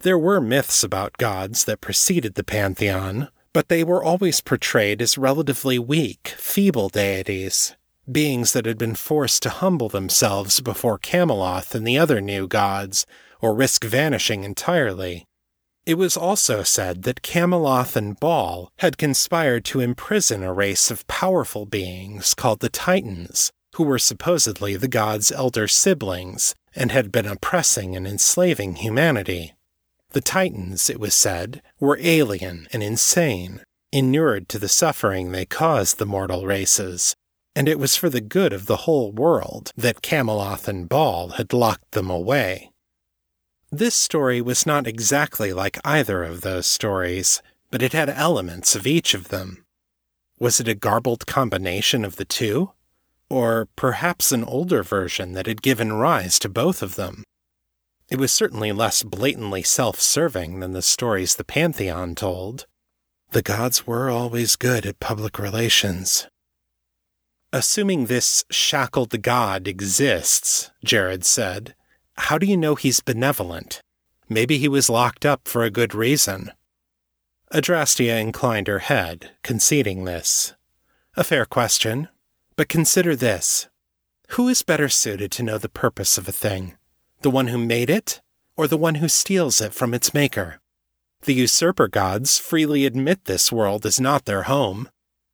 There 0.00 0.18
were 0.18 0.40
myths 0.40 0.84
about 0.84 1.18
gods 1.18 1.64
that 1.64 1.80
preceded 1.80 2.34
the 2.34 2.44
pantheon, 2.44 3.28
but 3.52 3.68
they 3.68 3.82
were 3.82 4.02
always 4.02 4.40
portrayed 4.40 5.02
as 5.02 5.18
relatively 5.18 5.78
weak, 5.78 6.28
feeble 6.36 6.88
deities, 6.88 7.74
beings 8.10 8.52
that 8.52 8.66
had 8.66 8.78
been 8.78 8.94
forced 8.94 9.42
to 9.42 9.50
humble 9.50 9.88
themselves 9.88 10.60
before 10.60 10.98
Kammoloth 10.98 11.74
and 11.74 11.86
the 11.86 11.98
other 11.98 12.20
new 12.20 12.46
gods, 12.46 13.04
or 13.40 13.54
risk 13.54 13.84
vanishing 13.84 14.44
entirely. 14.44 15.24
It 15.86 15.94
was 15.94 16.16
also 16.16 16.62
said 16.62 17.04
that 17.04 17.22
Kammoloth 17.22 17.96
and 17.96 18.18
Baal 18.20 18.70
had 18.78 18.98
conspired 18.98 19.64
to 19.66 19.80
imprison 19.80 20.42
a 20.42 20.52
race 20.52 20.90
of 20.90 21.06
powerful 21.06 21.64
beings 21.64 22.34
called 22.34 22.60
the 22.60 22.68
Titans, 22.68 23.50
who 23.76 23.84
were 23.84 23.98
supposedly 23.98 24.76
the 24.76 24.88
gods' 24.88 25.32
elder 25.32 25.66
siblings 25.66 26.54
and 26.74 26.92
had 26.92 27.10
been 27.10 27.26
oppressing 27.26 27.96
and 27.96 28.06
enslaving 28.06 28.76
humanity. 28.76 29.54
The 30.10 30.20
Titans, 30.20 30.90
it 30.90 31.00
was 31.00 31.14
said, 31.14 31.62
were 31.80 31.98
alien 32.00 32.68
and 32.72 32.82
insane, 32.82 33.62
inured 33.92 34.48
to 34.50 34.58
the 34.58 34.68
suffering 34.68 35.32
they 35.32 35.44
caused 35.44 35.98
the 35.98 36.06
mortal 36.06 36.44
races, 36.46 37.14
and 37.54 37.68
it 37.68 37.78
was 37.78 37.96
for 37.96 38.08
the 38.08 38.20
good 38.20 38.52
of 38.52 38.66
the 38.66 38.78
whole 38.78 39.12
world 39.12 39.72
that 39.76 40.02
Kammoloth 40.02 40.68
and 40.68 40.88
Baal 40.88 41.30
had 41.30 41.52
locked 41.52 41.92
them 41.92 42.10
away. 42.10 42.70
This 43.70 43.94
story 43.94 44.40
was 44.40 44.64
not 44.64 44.86
exactly 44.86 45.52
like 45.52 45.78
either 45.84 46.24
of 46.24 46.40
those 46.40 46.66
stories, 46.66 47.42
but 47.70 47.82
it 47.82 47.92
had 47.92 48.08
elements 48.08 48.74
of 48.74 48.86
each 48.86 49.12
of 49.12 49.28
them. 49.28 49.64
Was 50.38 50.58
it 50.58 50.68
a 50.68 50.74
garbled 50.74 51.26
combination 51.26 52.04
of 52.04 52.16
the 52.16 52.24
two? 52.24 52.72
Or 53.28 53.68
perhaps 53.76 54.32
an 54.32 54.42
older 54.44 54.82
version 54.82 55.32
that 55.32 55.46
had 55.46 55.60
given 55.60 55.92
rise 55.92 56.38
to 56.38 56.48
both 56.48 56.82
of 56.82 56.94
them? 56.94 57.24
It 58.08 58.18
was 58.18 58.32
certainly 58.32 58.72
less 58.72 59.02
blatantly 59.02 59.62
self 59.62 60.00
serving 60.00 60.60
than 60.60 60.72
the 60.72 60.80
stories 60.80 61.36
the 61.36 61.44
Pantheon 61.44 62.14
told. 62.14 62.66
The 63.32 63.42
gods 63.42 63.86
were 63.86 64.08
always 64.08 64.56
good 64.56 64.86
at 64.86 64.98
public 64.98 65.38
relations. 65.38 66.26
Assuming 67.52 68.06
this 68.06 68.46
shackled 68.50 69.20
god 69.20 69.68
exists, 69.68 70.70
Jared 70.82 71.26
said, 71.26 71.74
how 72.18 72.38
do 72.38 72.46
you 72.46 72.56
know 72.56 72.74
he's 72.74 73.00
benevolent? 73.00 73.80
Maybe 74.28 74.58
he 74.58 74.68
was 74.68 74.90
locked 74.90 75.24
up 75.24 75.48
for 75.48 75.64
a 75.64 75.70
good 75.70 75.94
reason. 75.94 76.52
Adrastia 77.52 78.20
inclined 78.20 78.68
her 78.68 78.80
head, 78.80 79.30
conceding 79.42 80.04
this. 80.04 80.54
A 81.16 81.24
fair 81.24 81.46
question. 81.46 82.08
But 82.56 82.68
consider 82.68 83.16
this. 83.16 83.68
Who 84.30 84.48
is 84.48 84.62
better 84.62 84.88
suited 84.88 85.30
to 85.32 85.42
know 85.42 85.58
the 85.58 85.68
purpose 85.68 86.18
of 86.18 86.28
a 86.28 86.32
thing? 86.32 86.76
the 87.22 87.30
one 87.30 87.48
who 87.48 87.58
made 87.58 87.90
it, 87.90 88.20
or 88.56 88.66
the 88.68 88.76
one 88.76 88.96
who 88.96 89.08
steals 89.08 89.60
it 89.60 89.74
from 89.74 89.92
its 89.92 90.14
maker? 90.14 90.60
The 91.22 91.34
usurper 91.34 91.88
gods 91.88 92.38
freely 92.38 92.86
admit 92.86 93.24
this 93.24 93.50
world 93.50 93.84
is 93.84 94.00
not 94.00 94.24
their 94.24 94.44
home. 94.44 94.88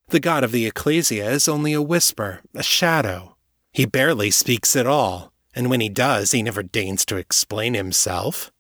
The 0.09 0.21
god 0.21 0.45
of 0.45 0.53
the 0.53 0.67
ecclesia 0.67 1.31
is 1.31 1.49
only 1.49 1.73
a 1.73 1.83
whisper, 1.83 2.41
a 2.55 2.63
shadow. 2.63 3.37
He 3.73 3.85
barely 3.85 4.31
speaks 4.31 4.77
at 4.77 4.87
all, 4.87 5.33
and 5.55 5.71
when 5.71 5.81
he 5.81 5.89
does, 5.89 6.33
he 6.33 6.43
never 6.43 6.63
deigns 6.63 7.05
to 7.07 7.17
explain 7.17 7.75
himself. 7.75 8.51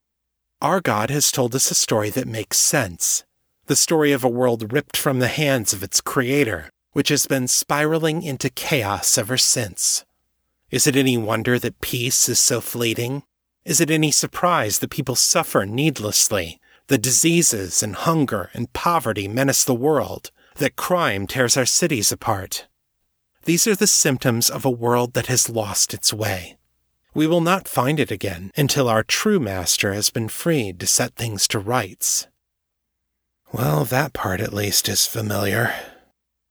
Our 0.60 0.80
God 0.80 1.10
has 1.10 1.30
told 1.30 1.54
us 1.54 1.70
a 1.70 1.74
story 1.74 2.10
that 2.10 2.26
makes 2.26 2.58
sense 2.58 3.24
the 3.66 3.76
story 3.76 4.12
of 4.12 4.22
a 4.22 4.28
world 4.28 4.72
ripped 4.72 4.96
from 4.96 5.18
the 5.18 5.28
hands 5.28 5.72
of 5.72 5.82
its 5.82 6.00
creator, 6.00 6.68
which 6.92 7.08
has 7.08 7.26
been 7.26 7.48
spiraling 7.48 8.22
into 8.22 8.50
chaos 8.50 9.16
ever 9.16 9.38
since. 9.38 10.04
Is 10.70 10.86
it 10.86 10.96
any 10.96 11.16
wonder 11.16 11.58
that 11.58 11.80
peace 11.80 12.28
is 12.28 12.38
so 12.38 12.60
fleeting? 12.60 13.22
Is 13.64 13.80
it 13.80 13.90
any 13.90 14.10
surprise 14.10 14.80
that 14.80 14.90
people 14.90 15.16
suffer 15.16 15.64
needlessly, 15.64 16.60
that 16.88 17.00
diseases 17.00 17.82
and 17.82 17.94
hunger 17.94 18.50
and 18.52 18.72
poverty 18.74 19.28
menace 19.28 19.64
the 19.64 19.74
world, 19.74 20.30
that 20.56 20.76
crime 20.76 21.26
tears 21.26 21.56
our 21.56 21.64
cities 21.64 22.12
apart? 22.12 22.66
These 23.44 23.66
are 23.66 23.74
the 23.74 23.86
symptoms 23.86 24.50
of 24.50 24.64
a 24.64 24.70
world 24.70 25.14
that 25.14 25.26
has 25.26 25.48
lost 25.48 25.94
its 25.94 26.12
way. 26.12 26.58
We 27.14 27.26
will 27.26 27.40
not 27.40 27.68
find 27.68 28.00
it 28.00 28.10
again 28.10 28.50
until 28.56 28.88
our 28.88 29.02
true 29.02 29.38
master 29.38 29.94
has 29.94 30.10
been 30.10 30.28
freed 30.28 30.80
to 30.80 30.86
set 30.86 31.14
things 31.14 31.46
to 31.48 31.58
rights. 31.58 32.26
Well, 33.52 33.84
that 33.84 34.12
part 34.12 34.40
at 34.40 34.52
least 34.52 34.88
is 34.88 35.06
familiar. 35.06 35.72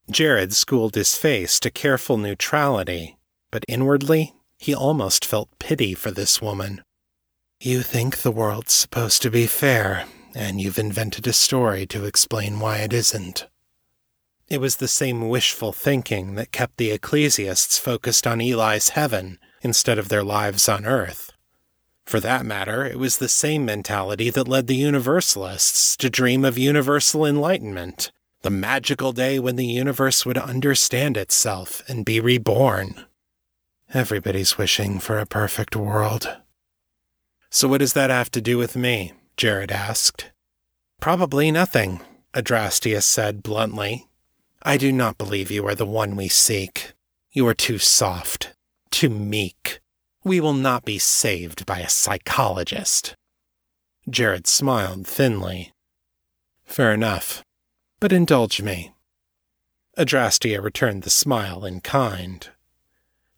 Jared 0.09 0.53
schooled 0.53 0.95
his 0.95 1.15
face 1.15 1.59
to 1.59 1.69
careful 1.69 2.17
neutrality 2.17 3.17
but 3.53 3.65
inwardly, 3.67 4.33
he 4.57 4.73
almost 4.73 5.23
felt 5.23 5.59
pity 5.59 5.93
for 5.93 6.09
this 6.09 6.41
woman. 6.41 6.81
You 7.59 7.83
think 7.83 8.17
the 8.17 8.31
world's 8.31 8.73
supposed 8.73 9.21
to 9.21 9.29
be 9.29 9.45
fair, 9.45 10.05
and 10.33 10.59
you've 10.59 10.79
invented 10.79 11.27
a 11.27 11.33
story 11.33 11.85
to 11.85 12.05
explain 12.05 12.59
why 12.59 12.77
it 12.77 12.91
isn't. 12.91 13.45
It 14.49 14.59
was 14.59 14.77
the 14.77 14.87
same 14.87 15.29
wishful 15.29 15.71
thinking 15.71 16.33
that 16.33 16.51
kept 16.51 16.77
the 16.77 16.89
ecclesiasts 16.89 17.77
focused 17.77 18.25
on 18.25 18.41
Eli's 18.41 18.89
heaven 18.89 19.37
instead 19.63 19.97
of 19.97 20.09
their 20.09 20.23
lives 20.23 20.69
on 20.69 20.85
earth. 20.85 21.31
For 22.05 22.19
that 22.19 22.45
matter, 22.45 22.85
it 22.85 22.99
was 22.99 23.17
the 23.17 23.29
same 23.29 23.65
mentality 23.65 24.29
that 24.29 24.47
led 24.47 24.67
the 24.67 24.75
Universalists 24.75 25.95
to 25.97 26.09
dream 26.09 26.43
of 26.43 26.57
universal 26.57 27.25
enlightenment, 27.25 28.11
the 28.41 28.49
magical 28.49 29.13
day 29.13 29.39
when 29.39 29.55
the 29.55 29.65
universe 29.65 30.25
would 30.25 30.37
understand 30.37 31.15
itself 31.15 31.81
and 31.87 32.05
be 32.05 32.19
reborn. 32.19 33.05
Everybody's 33.93 34.57
wishing 34.57 34.99
for 34.99 35.17
a 35.17 35.25
perfect 35.25 35.75
world. 35.75 36.37
So, 37.49 37.67
what 37.67 37.79
does 37.79 37.93
that 37.93 38.09
have 38.09 38.31
to 38.31 38.41
do 38.41 38.57
with 38.57 38.75
me? 38.75 39.13
Jared 39.37 39.71
asked. 39.71 40.31
Probably 40.99 41.51
nothing. 41.51 42.01
Adrastea 42.33 43.01
said 43.01 43.43
bluntly. 43.43 44.07
I 44.63 44.77
do 44.77 44.91
not 44.91 45.17
believe 45.17 45.51
you 45.51 45.65
are 45.67 45.75
the 45.75 45.85
one 45.85 46.15
we 46.15 46.27
seek. 46.27 46.93
You 47.31 47.47
are 47.47 47.53
too 47.53 47.77
soft, 47.77 48.53
too 48.93 49.09
meek. 49.09 49.81
We 50.23 50.39
will 50.39 50.53
not 50.53 50.85
be 50.85 50.99
saved 50.99 51.65
by 51.65 51.79
a 51.79 51.89
psychologist. 51.89 53.15
Jared 54.07 54.45
smiled 54.47 55.07
thinly. 55.07 55.73
Fair 56.63 56.93
enough. 56.93 57.43
But 57.99 58.13
indulge 58.13 58.61
me. 58.61 58.93
Adrastia 59.97 60.61
returned 60.61 61.03
the 61.03 61.09
smile 61.09 61.65
in 61.65 61.81
kind. 61.81 62.47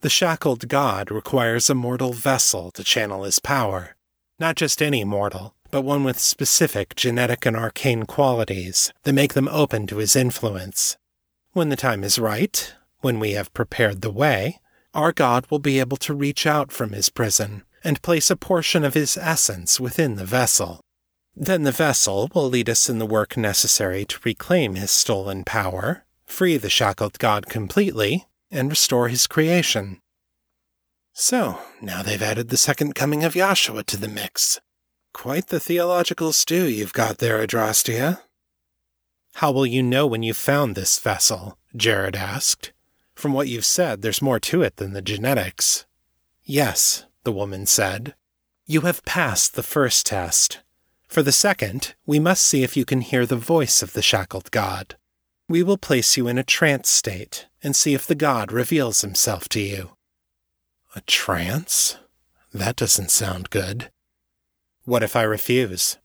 The 0.01 0.09
shackled 0.09 0.67
god 0.67 1.09
requires 1.09 1.69
a 1.69 1.75
mortal 1.75 2.11
vessel 2.11 2.69
to 2.71 2.83
channel 2.83 3.23
his 3.23 3.39
power. 3.39 3.95
Not 4.37 4.55
just 4.57 4.81
any 4.81 5.05
mortal, 5.05 5.55
but 5.71 5.83
one 5.83 6.03
with 6.03 6.19
specific 6.19 6.95
genetic 6.95 7.45
and 7.45 7.55
arcane 7.55 8.05
qualities 8.05 8.91
that 9.03 9.13
make 9.13 9.33
them 9.33 9.47
open 9.47 9.87
to 9.87 9.97
his 9.97 10.15
influence. 10.15 10.97
When 11.53 11.69
the 11.69 11.77
time 11.77 12.03
is 12.03 12.19
right, 12.19 12.73
when 12.99 13.19
we 13.19 13.31
have 13.31 13.53
prepared 13.53 14.01
the 14.01 14.11
way, 14.11 14.59
our 14.95 15.11
God 15.11 15.45
will 15.51 15.59
be 15.59 15.79
able 15.79 15.97
to 15.97 16.13
reach 16.13 16.47
out 16.47 16.71
from 16.71 16.93
his 16.93 17.09
prison 17.09 17.63
and 17.83 18.01
place 18.01 18.31
a 18.31 18.35
portion 18.35 18.83
of 18.83 18.95
his 18.95 19.17
essence 19.17 19.79
within 19.79 20.15
the 20.15 20.25
vessel. 20.25 20.79
Then 21.35 21.63
the 21.63 21.71
vessel 21.71 22.29
will 22.33 22.49
lead 22.49 22.69
us 22.69 22.89
in 22.89 22.97
the 22.97 23.05
work 23.05 23.35
necessary 23.35 24.05
to 24.05 24.19
reclaim 24.23 24.75
his 24.75 24.89
stolen 24.89 25.43
power, 25.43 26.05
free 26.25 26.57
the 26.57 26.69
shackled 26.69 27.19
God 27.19 27.47
completely, 27.47 28.25
and 28.49 28.69
restore 28.69 29.09
his 29.09 29.27
creation. 29.27 29.99
So, 31.13 31.59
now 31.81 32.01
they've 32.01 32.21
added 32.21 32.49
the 32.49 32.57
second 32.57 32.95
coming 32.95 33.23
of 33.23 33.35
Yahshua 33.35 33.85
to 33.87 33.97
the 33.97 34.07
mix. 34.07 34.59
Quite 35.13 35.47
the 35.47 35.59
theological 35.59 36.33
stew 36.33 36.67
you've 36.67 36.93
got 36.93 37.19
there, 37.19 37.45
Adrastea. 37.45 38.21
How 39.35 39.51
will 39.51 39.65
you 39.65 39.83
know 39.83 40.07
when 40.07 40.23
you've 40.23 40.37
found 40.37 40.75
this 40.75 40.99
vessel? 40.99 41.57
Jared 41.75 42.15
asked. 42.15 42.71
From 43.15 43.33
what 43.33 43.47
you've 43.47 43.65
said, 43.65 44.01
there's 44.01 44.21
more 44.21 44.39
to 44.41 44.61
it 44.61 44.75
than 44.75 44.93
the 44.93 45.01
genetics. 45.01 45.85
Yes, 46.43 47.05
the 47.23 47.31
woman 47.31 47.65
said. 47.65 48.13
You 48.67 48.81
have 48.81 49.05
passed 49.05 49.55
the 49.55 49.63
first 49.63 50.05
test. 50.05 50.59
For 51.07 51.23
the 51.23 51.31
second, 51.31 51.95
we 52.05 52.19
must 52.19 52.43
see 52.45 52.63
if 52.63 52.75
you 52.75 52.83
can 52.83 53.01
hear 53.01 53.25
the 53.25 53.35
voice 53.35 53.81
of 53.81 53.93
the 53.93 54.01
shackled 54.01 54.51
God. 54.51 54.95
We 55.47 55.63
will 55.63 55.77
place 55.77 56.17
you 56.17 56.27
in 56.27 56.37
a 56.37 56.43
trance 56.43 56.89
state 56.89 57.47
and 57.63 57.75
see 57.75 57.93
if 57.93 58.05
the 58.07 58.15
God 58.15 58.51
reveals 58.51 59.01
himself 59.01 59.47
to 59.49 59.59
you. 59.59 59.91
A 60.95 61.01
trance? 61.01 61.97
That 62.53 62.75
doesn't 62.75 63.11
sound 63.11 63.49
good. 63.49 63.91
What 64.85 65.03
if 65.03 65.15
I 65.15 65.23
refuse? 65.23 65.97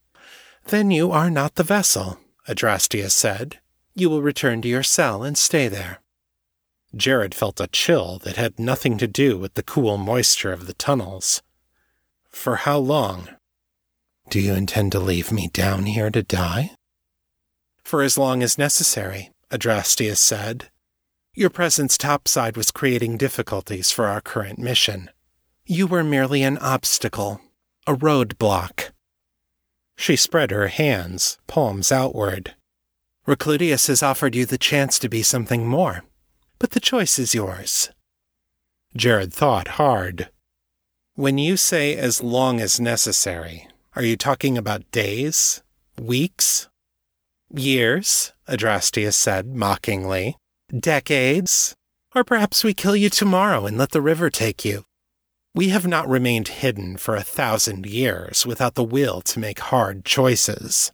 Then 0.67 0.91
you 0.91 1.11
are 1.11 1.29
not 1.29 1.55
the 1.55 1.63
vessel, 1.63 2.19
Adrastea 2.47 3.09
said. 3.09 3.59
You 3.95 4.09
will 4.09 4.21
return 4.21 4.61
to 4.61 4.67
your 4.67 4.83
cell 4.83 5.23
and 5.23 5.37
stay 5.37 5.67
there. 5.67 6.00
Jared 6.95 7.33
felt 7.33 7.61
a 7.61 7.67
chill 7.67 8.19
that 8.19 8.35
had 8.35 8.59
nothing 8.59 8.97
to 8.97 9.07
do 9.07 9.37
with 9.37 9.53
the 9.53 9.63
cool 9.63 9.97
moisture 9.97 10.51
of 10.51 10.67
the 10.67 10.73
tunnels. 10.73 11.41
For 12.29 12.57
how 12.57 12.77
long? 12.77 13.29
Do 14.29 14.39
you 14.39 14.53
intend 14.53 14.91
to 14.93 14.99
leave 14.99 15.31
me 15.31 15.49
down 15.51 15.85
here 15.85 16.09
to 16.09 16.23
die? 16.23 16.71
For 17.83 18.01
as 18.01 18.17
long 18.17 18.43
as 18.43 18.57
necessary, 18.57 19.31
Adrastea 19.49 20.15
said. 20.15 20.69
Your 21.33 21.49
presence 21.49 21.97
topside 21.97 22.57
was 22.57 22.71
creating 22.71 23.17
difficulties 23.17 23.91
for 23.91 24.05
our 24.05 24.21
current 24.21 24.59
mission. 24.59 25.09
You 25.65 25.87
were 25.87 26.03
merely 26.03 26.43
an 26.43 26.57
obstacle, 26.57 27.41
a 27.87 27.95
roadblock. 27.95 28.91
She 29.95 30.15
spread 30.15 30.51
her 30.51 30.67
hands, 30.67 31.37
palms 31.47 31.91
outward. 31.91 32.55
Recludius 33.27 33.87
has 33.87 34.03
offered 34.03 34.35
you 34.35 34.45
the 34.45 34.57
chance 34.57 34.97
to 34.99 35.07
be 35.07 35.23
something 35.23 35.67
more, 35.67 36.03
but 36.61 36.69
the 36.69 36.79
choice 36.79 37.17
is 37.17 37.33
yours. 37.33 37.89
Jared 38.95 39.33
thought 39.33 39.79
hard. 39.79 40.29
When 41.15 41.39
you 41.39 41.57
say 41.57 41.95
as 41.95 42.21
long 42.21 42.61
as 42.61 42.79
necessary, 42.79 43.67
are 43.95 44.03
you 44.03 44.15
talking 44.15 44.59
about 44.59 44.91
days? 44.91 45.63
Weeks? 45.99 46.69
Years? 47.49 48.33
Adrastea 48.47 49.11
said 49.11 49.55
mockingly. 49.55 50.37
Decades? 50.69 51.73
Or 52.13 52.23
perhaps 52.23 52.63
we 52.63 52.75
kill 52.75 52.95
you 52.95 53.09
tomorrow 53.09 53.65
and 53.65 53.75
let 53.75 53.89
the 53.89 53.99
river 53.99 54.29
take 54.29 54.63
you. 54.63 54.83
We 55.55 55.69
have 55.69 55.87
not 55.87 56.07
remained 56.07 56.59
hidden 56.61 56.97
for 56.97 57.15
a 57.15 57.23
thousand 57.23 57.87
years 57.87 58.45
without 58.45 58.75
the 58.75 58.83
will 58.83 59.21
to 59.21 59.39
make 59.39 59.59
hard 59.59 60.05
choices. 60.05 60.91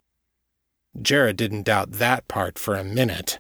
Jared 1.00 1.36
didn't 1.36 1.64
doubt 1.64 1.92
that 1.92 2.30
part 2.30 2.58
for 2.58 2.76
a 2.76 2.86
minute. 2.86 3.40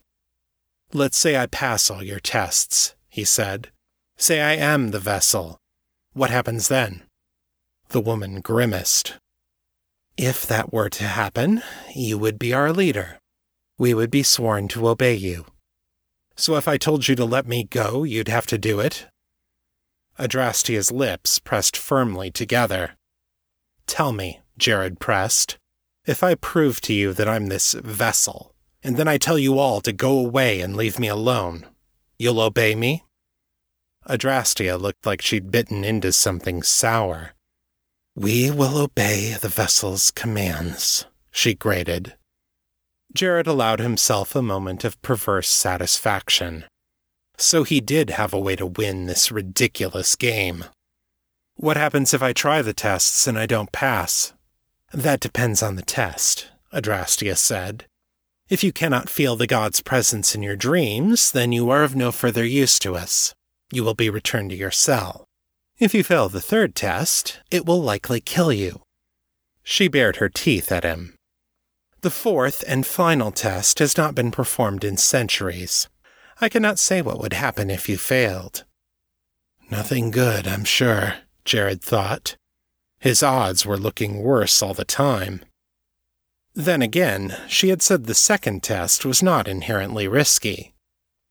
Let's 0.93 1.17
say 1.17 1.37
I 1.37 1.47
pass 1.47 1.89
all 1.89 2.03
your 2.03 2.19
tests, 2.19 2.95
he 3.09 3.23
said. 3.23 3.71
Say 4.17 4.41
I 4.41 4.53
am 4.53 4.91
the 4.91 4.99
vessel. 4.99 5.57
What 6.13 6.29
happens 6.29 6.67
then? 6.67 7.03
The 7.89 8.01
woman 8.01 8.41
grimaced. 8.41 9.17
If 10.17 10.47
that 10.47 10.73
were 10.73 10.89
to 10.89 11.03
happen, 11.03 11.61
you 11.93 12.17
would 12.17 12.39
be 12.39 12.53
our 12.53 12.71
leader. 12.71 13.19
We 13.77 13.93
would 13.93 14.09
be 14.09 14.23
sworn 14.23 14.67
to 14.69 14.87
obey 14.87 15.13
you. 15.13 15.45
So 16.35 16.55
if 16.55 16.67
I 16.67 16.77
told 16.77 17.07
you 17.07 17.15
to 17.15 17.25
let 17.25 17.47
me 17.47 17.63
go, 17.63 18.03
you'd 18.03 18.27
have 18.27 18.47
to 18.47 18.57
do 18.57 18.79
it, 18.79 19.07
Adrastia's 20.19 20.91
lips 20.91 21.37
pressed 21.37 21.77
firmly 21.77 22.31
together. 22.31 22.95
Tell 23.85 24.11
me, 24.11 24.39
Jared 24.57 24.99
pressed, 24.99 25.57
if 26.05 26.23
I 26.23 26.33
prove 26.33 26.81
to 26.81 26.93
you 26.93 27.13
that 27.13 27.29
I'm 27.29 27.47
this 27.47 27.73
vessel, 27.73 28.55
and 28.87 28.95
then 28.95 29.07
I 29.09 29.17
tell 29.17 29.37
you 29.37 29.59
all 29.59 29.81
to 29.81 29.91
go 29.91 30.17
away 30.17 30.61
and 30.61 30.73
leave 30.73 30.97
me 30.97 31.09
alone, 31.09 31.65
you'll 32.17 32.39
obey 32.39 32.73
me? 32.73 33.03
Adrastea 34.07 34.79
looked 34.79 35.05
like 35.05 35.21
she'd 35.21 35.51
bitten 35.51 35.83
into 35.83 36.13
something 36.13 36.63
sour. 36.63 37.33
We 38.15 38.49
will 38.49 38.77
obey 38.77 39.35
the 39.41 39.49
vessel's 39.49 40.09
commands, 40.09 41.05
she 41.31 41.53
grated. 41.53 42.15
Jared 43.13 43.45
allowed 43.45 43.81
himself 43.81 44.33
a 44.37 44.41
moment 44.41 44.85
of 44.85 45.01
perverse 45.01 45.49
satisfaction. 45.49 46.63
So 47.37 47.63
he 47.63 47.81
did 47.81 48.11
have 48.11 48.33
a 48.33 48.39
way 48.39 48.55
to 48.55 48.65
win 48.65 49.05
this 49.05 49.33
ridiculous 49.33 50.15
game. 50.15 50.63
What 51.57 51.75
happens 51.75 52.13
if 52.13 52.23
I 52.23 52.31
try 52.31 52.61
the 52.61 52.73
tests 52.73 53.27
and 53.27 53.37
I 53.37 53.47
don't 53.47 53.73
pass? 53.73 54.31
That 54.93 55.19
depends 55.19 55.61
on 55.61 55.75
the 55.75 55.81
test, 55.81 56.47
Adrastea 56.71 57.35
said. 57.35 57.83
If 58.49 58.63
you 58.63 58.71
cannot 58.71 59.09
feel 59.09 59.35
the 59.35 59.45
god's 59.45 59.81
presence 59.81 60.33
in 60.33 60.41
your 60.41 60.55
dreams, 60.55 61.33
then 61.33 61.51
you 61.51 61.69
are 61.69 61.83
of 61.83 61.97
no 61.97 62.13
further 62.13 62.45
use 62.45 62.79
to 62.79 62.95
us. 62.95 63.35
You 63.73 63.83
will 63.83 63.93
be 63.93 64.09
returned 64.09 64.51
to 64.51 64.55
your 64.55 64.71
cell. 64.71 65.25
If 65.79 65.93
you 65.93 66.01
fail 66.01 66.29
the 66.29 66.39
third 66.39 66.73
test, 66.73 67.41
it 67.51 67.65
will 67.65 67.81
likely 67.81 68.21
kill 68.21 68.53
you. 68.53 68.81
She 69.63 69.89
bared 69.89 70.15
her 70.15 70.29
teeth 70.29 70.71
at 70.71 70.85
him. 70.85 71.15
The 72.01 72.09
fourth 72.09 72.63
and 72.65 72.87
final 72.87 73.31
test 73.31 73.79
has 73.79 73.97
not 73.97 74.15
been 74.15 74.31
performed 74.31 74.85
in 74.85 74.95
centuries. 74.95 75.89
I 76.39 76.47
cannot 76.47 76.79
say 76.79 77.01
what 77.01 77.19
would 77.19 77.33
happen 77.33 77.69
if 77.69 77.89
you 77.89 77.97
failed. 77.97 78.63
Nothing 79.69 80.09
good, 80.09 80.47
I'm 80.47 80.63
sure, 80.63 81.15
Jared 81.43 81.81
thought. 81.81 82.37
His 82.99 83.21
odds 83.21 83.65
were 83.65 83.77
looking 83.77 84.23
worse 84.23 84.63
all 84.63 84.73
the 84.73 84.85
time. 84.85 85.41
Then 86.57 86.81
again, 86.81 87.37
she 87.47 87.69
had 87.69 87.83
said 87.83 88.05
the 88.05 88.15
second 88.15 88.63
test 88.63 89.05
was 89.05 89.21
not 89.21 89.47
inherently 89.47 90.07
risky. 90.07 90.73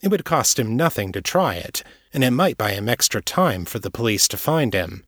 It 0.01 0.07
would 0.07 0.25
cost 0.25 0.57
him 0.57 0.77
nothing 0.77 1.11
to 1.11 1.21
try 1.21 1.57
it, 1.57 1.83
and 2.15 2.23
it 2.23 2.31
might 2.31 2.57
buy 2.57 2.75
him 2.75 2.89
extra 2.89 3.21
time 3.21 3.65
for 3.65 3.81
the 3.81 3.91
police 3.91 4.29
to 4.29 4.37
find 4.37 4.73
him. 4.73 5.03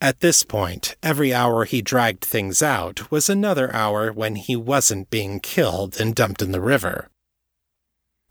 At 0.00 0.20
this 0.20 0.44
point, 0.44 0.96
every 1.02 1.34
hour 1.34 1.66
he 1.66 1.82
dragged 1.82 2.24
things 2.24 2.62
out 2.62 3.10
was 3.10 3.28
another 3.28 3.70
hour 3.74 4.14
when 4.14 4.36
he 4.36 4.56
wasn't 4.56 5.10
being 5.10 5.40
killed 5.40 6.00
and 6.00 6.14
dumped 6.14 6.40
in 6.40 6.52
the 6.52 6.60
river. 6.62 7.10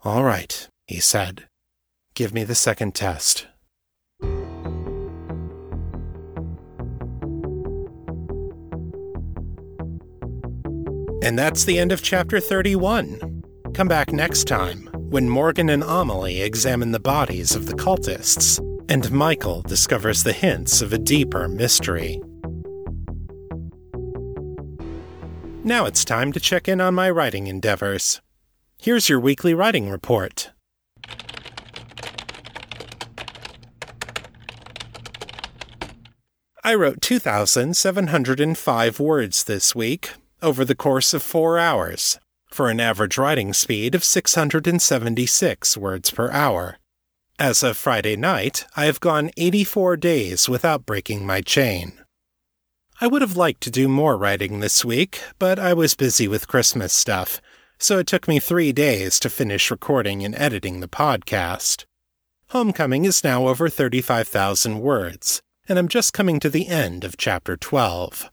All 0.04 0.24
right, 0.24 0.68
he 0.88 1.00
said. 1.00 1.44
Give 2.16 2.34
me 2.34 2.44
the 2.44 2.56
second 2.56 2.96
test. 2.96 3.46
And 11.22 11.38
that's 11.38 11.66
the 11.66 11.78
end 11.78 11.92
of 11.92 12.02
chapter 12.02 12.40
31. 12.40 13.44
Come 13.74 13.88
back 13.88 14.14
next 14.14 14.46
time 14.46 14.90
when 14.94 15.30
Morgan 15.30 15.70
and 15.70 15.84
Amelie 15.84 16.42
examine 16.42 16.92
the 16.92 17.00
bodies 17.00 17.56
of 17.56 17.66
the 17.66 17.74
cultists, 17.74 18.60
and 18.90 19.12
Michael 19.12 19.62
discovers 19.64 20.24
the 20.24 20.34
hints 20.34 20.82
of 20.82 20.94
a 20.94 20.98
deeper 20.98 21.48
mystery. 21.48 22.22
Now 25.64 25.86
it's 25.86 26.06
time 26.06 26.32
to 26.32 26.40
check 26.40 26.70
in 26.70 26.80
on 26.80 26.96
my 26.96 27.10
writing 27.10 27.48
endeavors. 27.48 28.22
Here's 28.82 29.10
your 29.10 29.20
weekly 29.20 29.54
writing 29.54 29.90
report. 29.90 30.52
I 36.64 36.76
wrote 36.76 37.02
2,705 37.02 39.00
words 39.00 39.44
this 39.44 39.76
week, 39.76 40.12
over 40.42 40.64
the 40.66 40.76
course 40.76 41.14
of 41.14 41.24
four 41.24 41.58
hours. 41.60 42.20
for 42.52 42.70
an 42.70 42.80
average 42.80 43.18
writing 43.18 43.54
speed 43.54 43.94
of 43.94 44.04
676 44.04 45.78
words 45.78 46.10
per 46.12 46.32
hour. 46.32 46.78
As 47.38 47.64
of 47.64 47.78
Friday 47.78 48.16
night, 48.16 48.66
I 48.76 48.86
have 48.86 49.00
gone 49.00 49.30
84 49.38 49.98
days 49.98 50.50
without 50.50 50.86
breaking 50.86 51.26
my 51.26 51.42
chain. 51.42 51.94
I 53.00 53.08
would 53.08 53.22
have 53.22 53.38
liked 53.38 53.62
to 53.62 53.72
do 53.72 53.88
more 53.88 54.18
writing 54.18 54.60
this 54.60 54.84
week, 54.84 55.22
but 55.38 55.58
I 55.58 55.74
was 55.74 55.96
busy 55.96 56.28
with 56.28 56.48
Christmas 56.48 56.92
stuff, 56.92 57.40
so 57.78 57.98
it 57.98 58.08
took 58.08 58.28
me 58.28 58.40
three 58.40 58.74
days 58.74 59.20
to 59.22 59.30
finish 59.30 59.72
recording 59.72 60.26
and 60.26 60.36
editing 60.36 60.80
the 60.80 60.88
podcast. 60.90 61.86
Homecoming 62.50 63.06
is 63.06 63.24
now 63.24 63.48
over 63.48 63.70
35,000 63.70 64.80
words, 64.82 65.42
and 65.70 65.80
I'm 65.80 65.88
just 65.88 66.14
coming 66.14 66.40
to 66.42 66.50
the 66.50 66.68
end 66.68 67.04
of 67.04 67.16
chapter 67.16 67.56
12. 67.56 68.30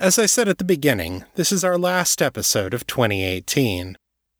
As 0.00 0.16
I 0.16 0.26
said 0.26 0.48
at 0.48 0.58
the 0.58 0.64
beginning, 0.64 1.24
this 1.34 1.50
is 1.50 1.64
our 1.64 1.76
last 1.76 2.22
episode 2.22 2.72
of 2.72 2.86
2018. 2.86 3.98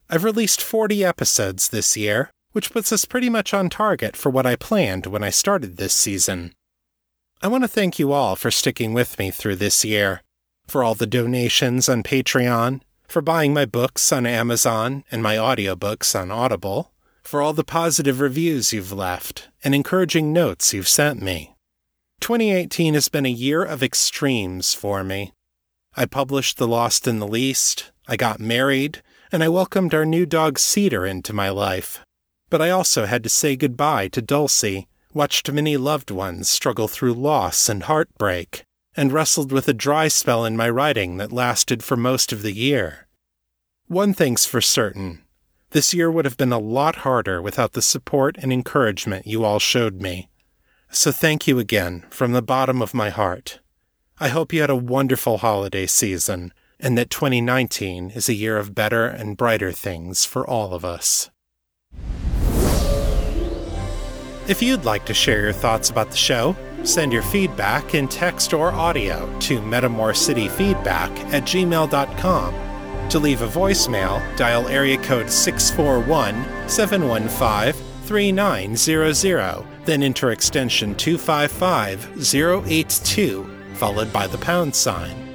I've 0.09 0.23
released 0.23 0.63
40 0.63 1.05
episodes 1.05 1.71
this 1.71 1.97
year, 1.97 2.31
which 2.53 2.71
puts 2.71 2.93
us 2.93 3.05
pretty 3.05 3.29
much 3.29 3.53
on 3.53 3.69
target 3.69 4.17
for 4.17 4.31
what 4.31 4.47
I 4.47 4.55
planned 4.55 5.07
when 5.07 5.25
I 5.25 5.31
started 5.31 5.77
this 5.77 5.93
season. 5.93 6.53
I 7.43 7.49
want 7.49 7.65
to 7.65 7.69
thank 7.69 7.99
you 7.99 8.13
all 8.13 8.37
for 8.37 8.53
sticking 8.53 8.93
with 8.93 9.19
me 9.19 9.33
through 9.33 9.57
this 9.57 9.85
year, 9.85 10.23
for 10.69 10.85
all 10.85 10.95
the 10.95 11.09
donations 11.09 11.89
on 11.89 12.05
Patreon, 12.05 12.81
for 13.09 13.21
buying 13.21 13.53
my 13.53 13.65
books 13.65 14.13
on 14.13 14.27
Amazon 14.27 15.03
and 15.11 15.25
my 15.25 15.35
audiobooks 15.35 16.15
on 16.19 16.31
Audible, 16.31 16.93
for 17.25 17.43
all 17.43 17.53
the 17.53 17.65
positive 17.65 18.21
reviews 18.21 18.73
you've 18.73 18.93
left 18.93 19.49
and 19.65 19.75
encouraging 19.75 20.33
notes 20.33 20.73
you've 20.73 20.87
sent 20.87 21.21
me. 21.21 21.57
2018 22.21 22.95
has 22.95 23.09
been 23.09 23.27
a 23.27 23.29
year 23.29 23.65
of 23.65 23.83
extremes 23.83 24.73
for 24.73 25.03
me. 25.03 25.33
I 25.99 26.07
published 26.07 26.59
The 26.59 26.69
Lost 26.69 27.09
and 27.09 27.21
the 27.21 27.27
Least, 27.27 27.91
I 28.07 28.15
got 28.15 28.39
married, 28.39 29.03
and 29.33 29.43
I 29.43 29.49
welcomed 29.49 29.93
our 29.93 30.07
new 30.07 30.27
dog 30.27 30.57
Cedar 30.57 31.05
into 31.05 31.33
my 31.33 31.49
life. 31.49 32.05
But 32.51 32.63
I 32.63 32.71
also 32.71 33.07
had 33.07 33.25
to 33.25 33.29
say 33.29 33.57
goodbye 33.57 34.07
to 34.11 34.23
Dulcie, 34.23 34.87
watched 35.13 35.51
many 35.51 35.77
loved 35.77 36.13
ones 36.13 36.49
struggle 36.49 36.87
through 36.87 37.15
loss 37.15 37.69
and 37.69 37.83
heartbreak, 37.83 38.63
and 38.97 39.13
wrestled 39.13 39.51
with 39.51 39.67
a 39.67 39.75
dry 39.75 40.07
spell 40.07 40.45
in 40.45 40.57
my 40.57 40.71
writing 40.71 41.17
that 41.17 41.33
lasted 41.33 41.83
for 41.83 41.97
most 41.97 42.33
of 42.33 42.43
the 42.43 42.53
year. 42.53 43.09
One 43.89 44.15
thing's 44.15 44.47
for 44.47 44.61
certain 44.61 45.25
this 45.71 45.93
year 45.93 46.13
would 46.13 46.27
have 46.27 46.37
been 46.37 46.53
a 46.53 46.61
lot 46.61 46.99
harder 46.99 47.43
without 47.43 47.73
the 47.73 47.83
support 47.83 48.37
and 48.39 48.53
encouragement 48.53 49.27
you 49.27 49.43
all 49.43 49.59
showed 49.59 50.01
me. 50.01 50.31
So 50.91 51.11
thank 51.11 51.49
you 51.49 51.59
again 51.59 52.05
from 52.09 52.31
the 52.31 52.41
bottom 52.41 52.81
of 52.83 52.95
my 52.95 53.11
heart. 53.11 53.59
I 54.21 54.29
hope 54.29 54.53
you 54.53 54.63
had 54.63 54.71
a 54.71 54.75
wonderful 54.75 55.39
holiday 55.39 55.87
season 55.87 56.53
and 56.81 56.99
that 56.99 57.09
2019 57.09 58.11
is 58.11 58.29
a 58.29 58.35
year 58.35 58.57
of 58.57 58.75
better 58.75 59.07
and 59.07 59.37
brighter 59.37 59.71
things 59.71 60.25
for 60.25 60.45
all 60.45 60.75
of 60.75 60.85
us. 60.85 61.31
If 64.49 64.61
you'd 64.61 64.85
like 64.85 65.07
to 65.07 65.15
share 65.15 65.43
your 65.43 65.53
thoughts 65.53 65.89
about 65.91 66.11
the 66.11 66.17
show, 66.17 66.57
send 66.83 67.13
your 67.13 67.23
feedback 67.23 67.95
in 67.95 68.09
text 68.09 68.53
or 68.53 68.73
audio 68.73 69.33
to 69.41 69.61
metamorcityfeedback 69.61 71.11
at 71.33 71.45
gmail.com. 71.45 73.09
To 73.11 73.19
leave 73.21 73.43
a 73.43 73.47
voicemail, 73.47 74.37
dial 74.37 74.67
area 74.67 74.99
code 74.99 75.31
641 75.31 76.69
715 76.69 77.85
3900, 78.05 79.65
then 79.85 80.03
enter 80.03 80.33
extension 80.33 80.95
255 80.97 82.35
082, 82.35 83.58
followed 83.79 84.13
by 84.13 84.27
the 84.27 84.39
pound 84.39 84.75
sign. 84.75 85.29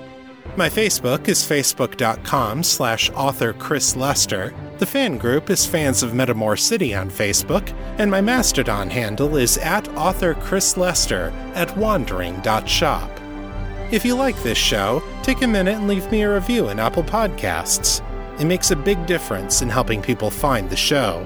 My 0.56 0.70
Facebook 0.70 1.30
is 1.30 1.40
facebook.com 1.40 2.62
slash 2.62 3.10
author 3.12 3.54
Chris 3.54 3.96
Lester. 3.96 4.54
The 4.78 4.86
fan 4.86 5.18
group 5.18 5.50
is 5.50 5.66
Fans 5.66 6.04
of 6.04 6.12
Metamor 6.12 6.60
City 6.60 6.94
on 6.94 7.10
Facebook, 7.10 7.74
and 7.98 8.12
my 8.12 8.22
Mastodon 8.22 8.90
handle 8.92 9.36
is 9.38 9.58
at 9.58 9.88
author 9.98 10.36
Chris 10.36 10.78
Lester 10.78 11.34
at 11.56 11.76
wandering.shop. 11.76 13.10
If 13.92 14.06
you 14.06 14.14
like 14.14 14.42
this 14.44 14.58
show, 14.58 15.02
take 15.24 15.42
a 15.42 15.48
minute 15.48 15.76
and 15.78 15.88
leave 15.88 16.12
me 16.12 16.22
a 16.22 16.34
review 16.34 16.70
in 16.70 16.80
Apple 16.80 17.04
Podcasts. 17.04 18.02
It 18.40 18.46
makes 18.46 18.70
a 18.70 18.76
big 18.76 19.04
difference 19.08 19.64
in 19.64 19.70
helping 19.70 20.02
people 20.04 20.30
find 20.30 20.70
the 20.70 20.76
show. 20.76 21.26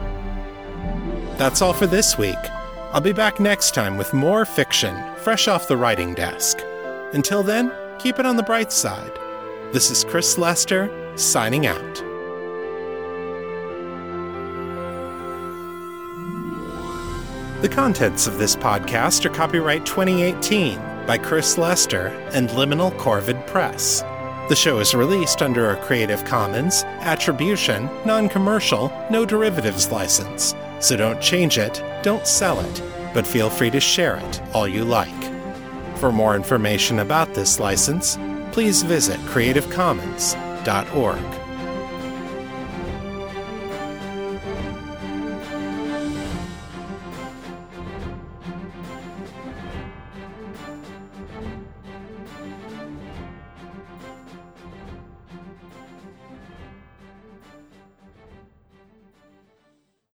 That's 1.37 1.61
all 1.61 1.73
for 1.73 1.87
this 1.87 2.17
week. 2.17 2.35
I'll 2.93 3.01
be 3.01 3.13
back 3.13 3.41
next 3.41 3.73
time 3.73 3.97
with 3.97 4.13
more 4.13 4.45
fiction, 4.45 4.95
fresh 5.17 5.49
off 5.49 5.67
the 5.67 5.77
writing 5.77 6.13
desk. 6.13 6.59
Until 7.13 7.43
then, 7.43 7.71
keep 7.99 8.19
it 8.19 8.25
on 8.25 8.35
the 8.35 8.43
bright 8.43 8.71
side. 8.71 9.17
This 9.71 9.89
is 9.89 10.03
Chris 10.03 10.37
Lester, 10.37 10.89
signing 11.17 11.65
out. 11.65 12.03
The 17.61 17.69
contents 17.69 18.27
of 18.27 18.37
this 18.37 18.55
podcast 18.55 19.25
are 19.25 19.29
copyright 19.29 19.85
2018 19.85 20.77
by 21.07 21.17
Chris 21.17 21.57
Lester 21.57 22.07
and 22.33 22.49
Liminal 22.49 22.95
Corvid 22.97 23.47
Press. 23.47 24.01
The 24.49 24.55
show 24.55 24.79
is 24.79 24.93
released 24.93 25.41
under 25.41 25.71
a 25.71 25.83
Creative 25.83 26.23
Commons 26.23 26.83
Attribution, 27.01 27.89
Non 28.05 28.29
Commercial, 28.29 28.91
No 29.09 29.25
Derivatives 29.25 29.91
license, 29.91 30.53
so 30.79 30.95
don't 30.95 31.19
change 31.19 31.57
it, 31.57 31.83
don't 32.03 32.27
sell 32.27 32.59
it, 32.59 32.83
but 33.13 33.25
feel 33.25 33.49
free 33.49 33.71
to 33.71 33.79
share 33.79 34.17
it 34.17 34.41
all 34.53 34.67
you 34.67 34.83
like. 34.85 35.16
For 35.99 36.11
more 36.11 36.35
information 36.35 36.99
about 36.99 37.33
this 37.33 37.59
license, 37.59 38.19
please 38.51 38.83
visit 38.83 39.19
creativecommons.org. 39.21 41.46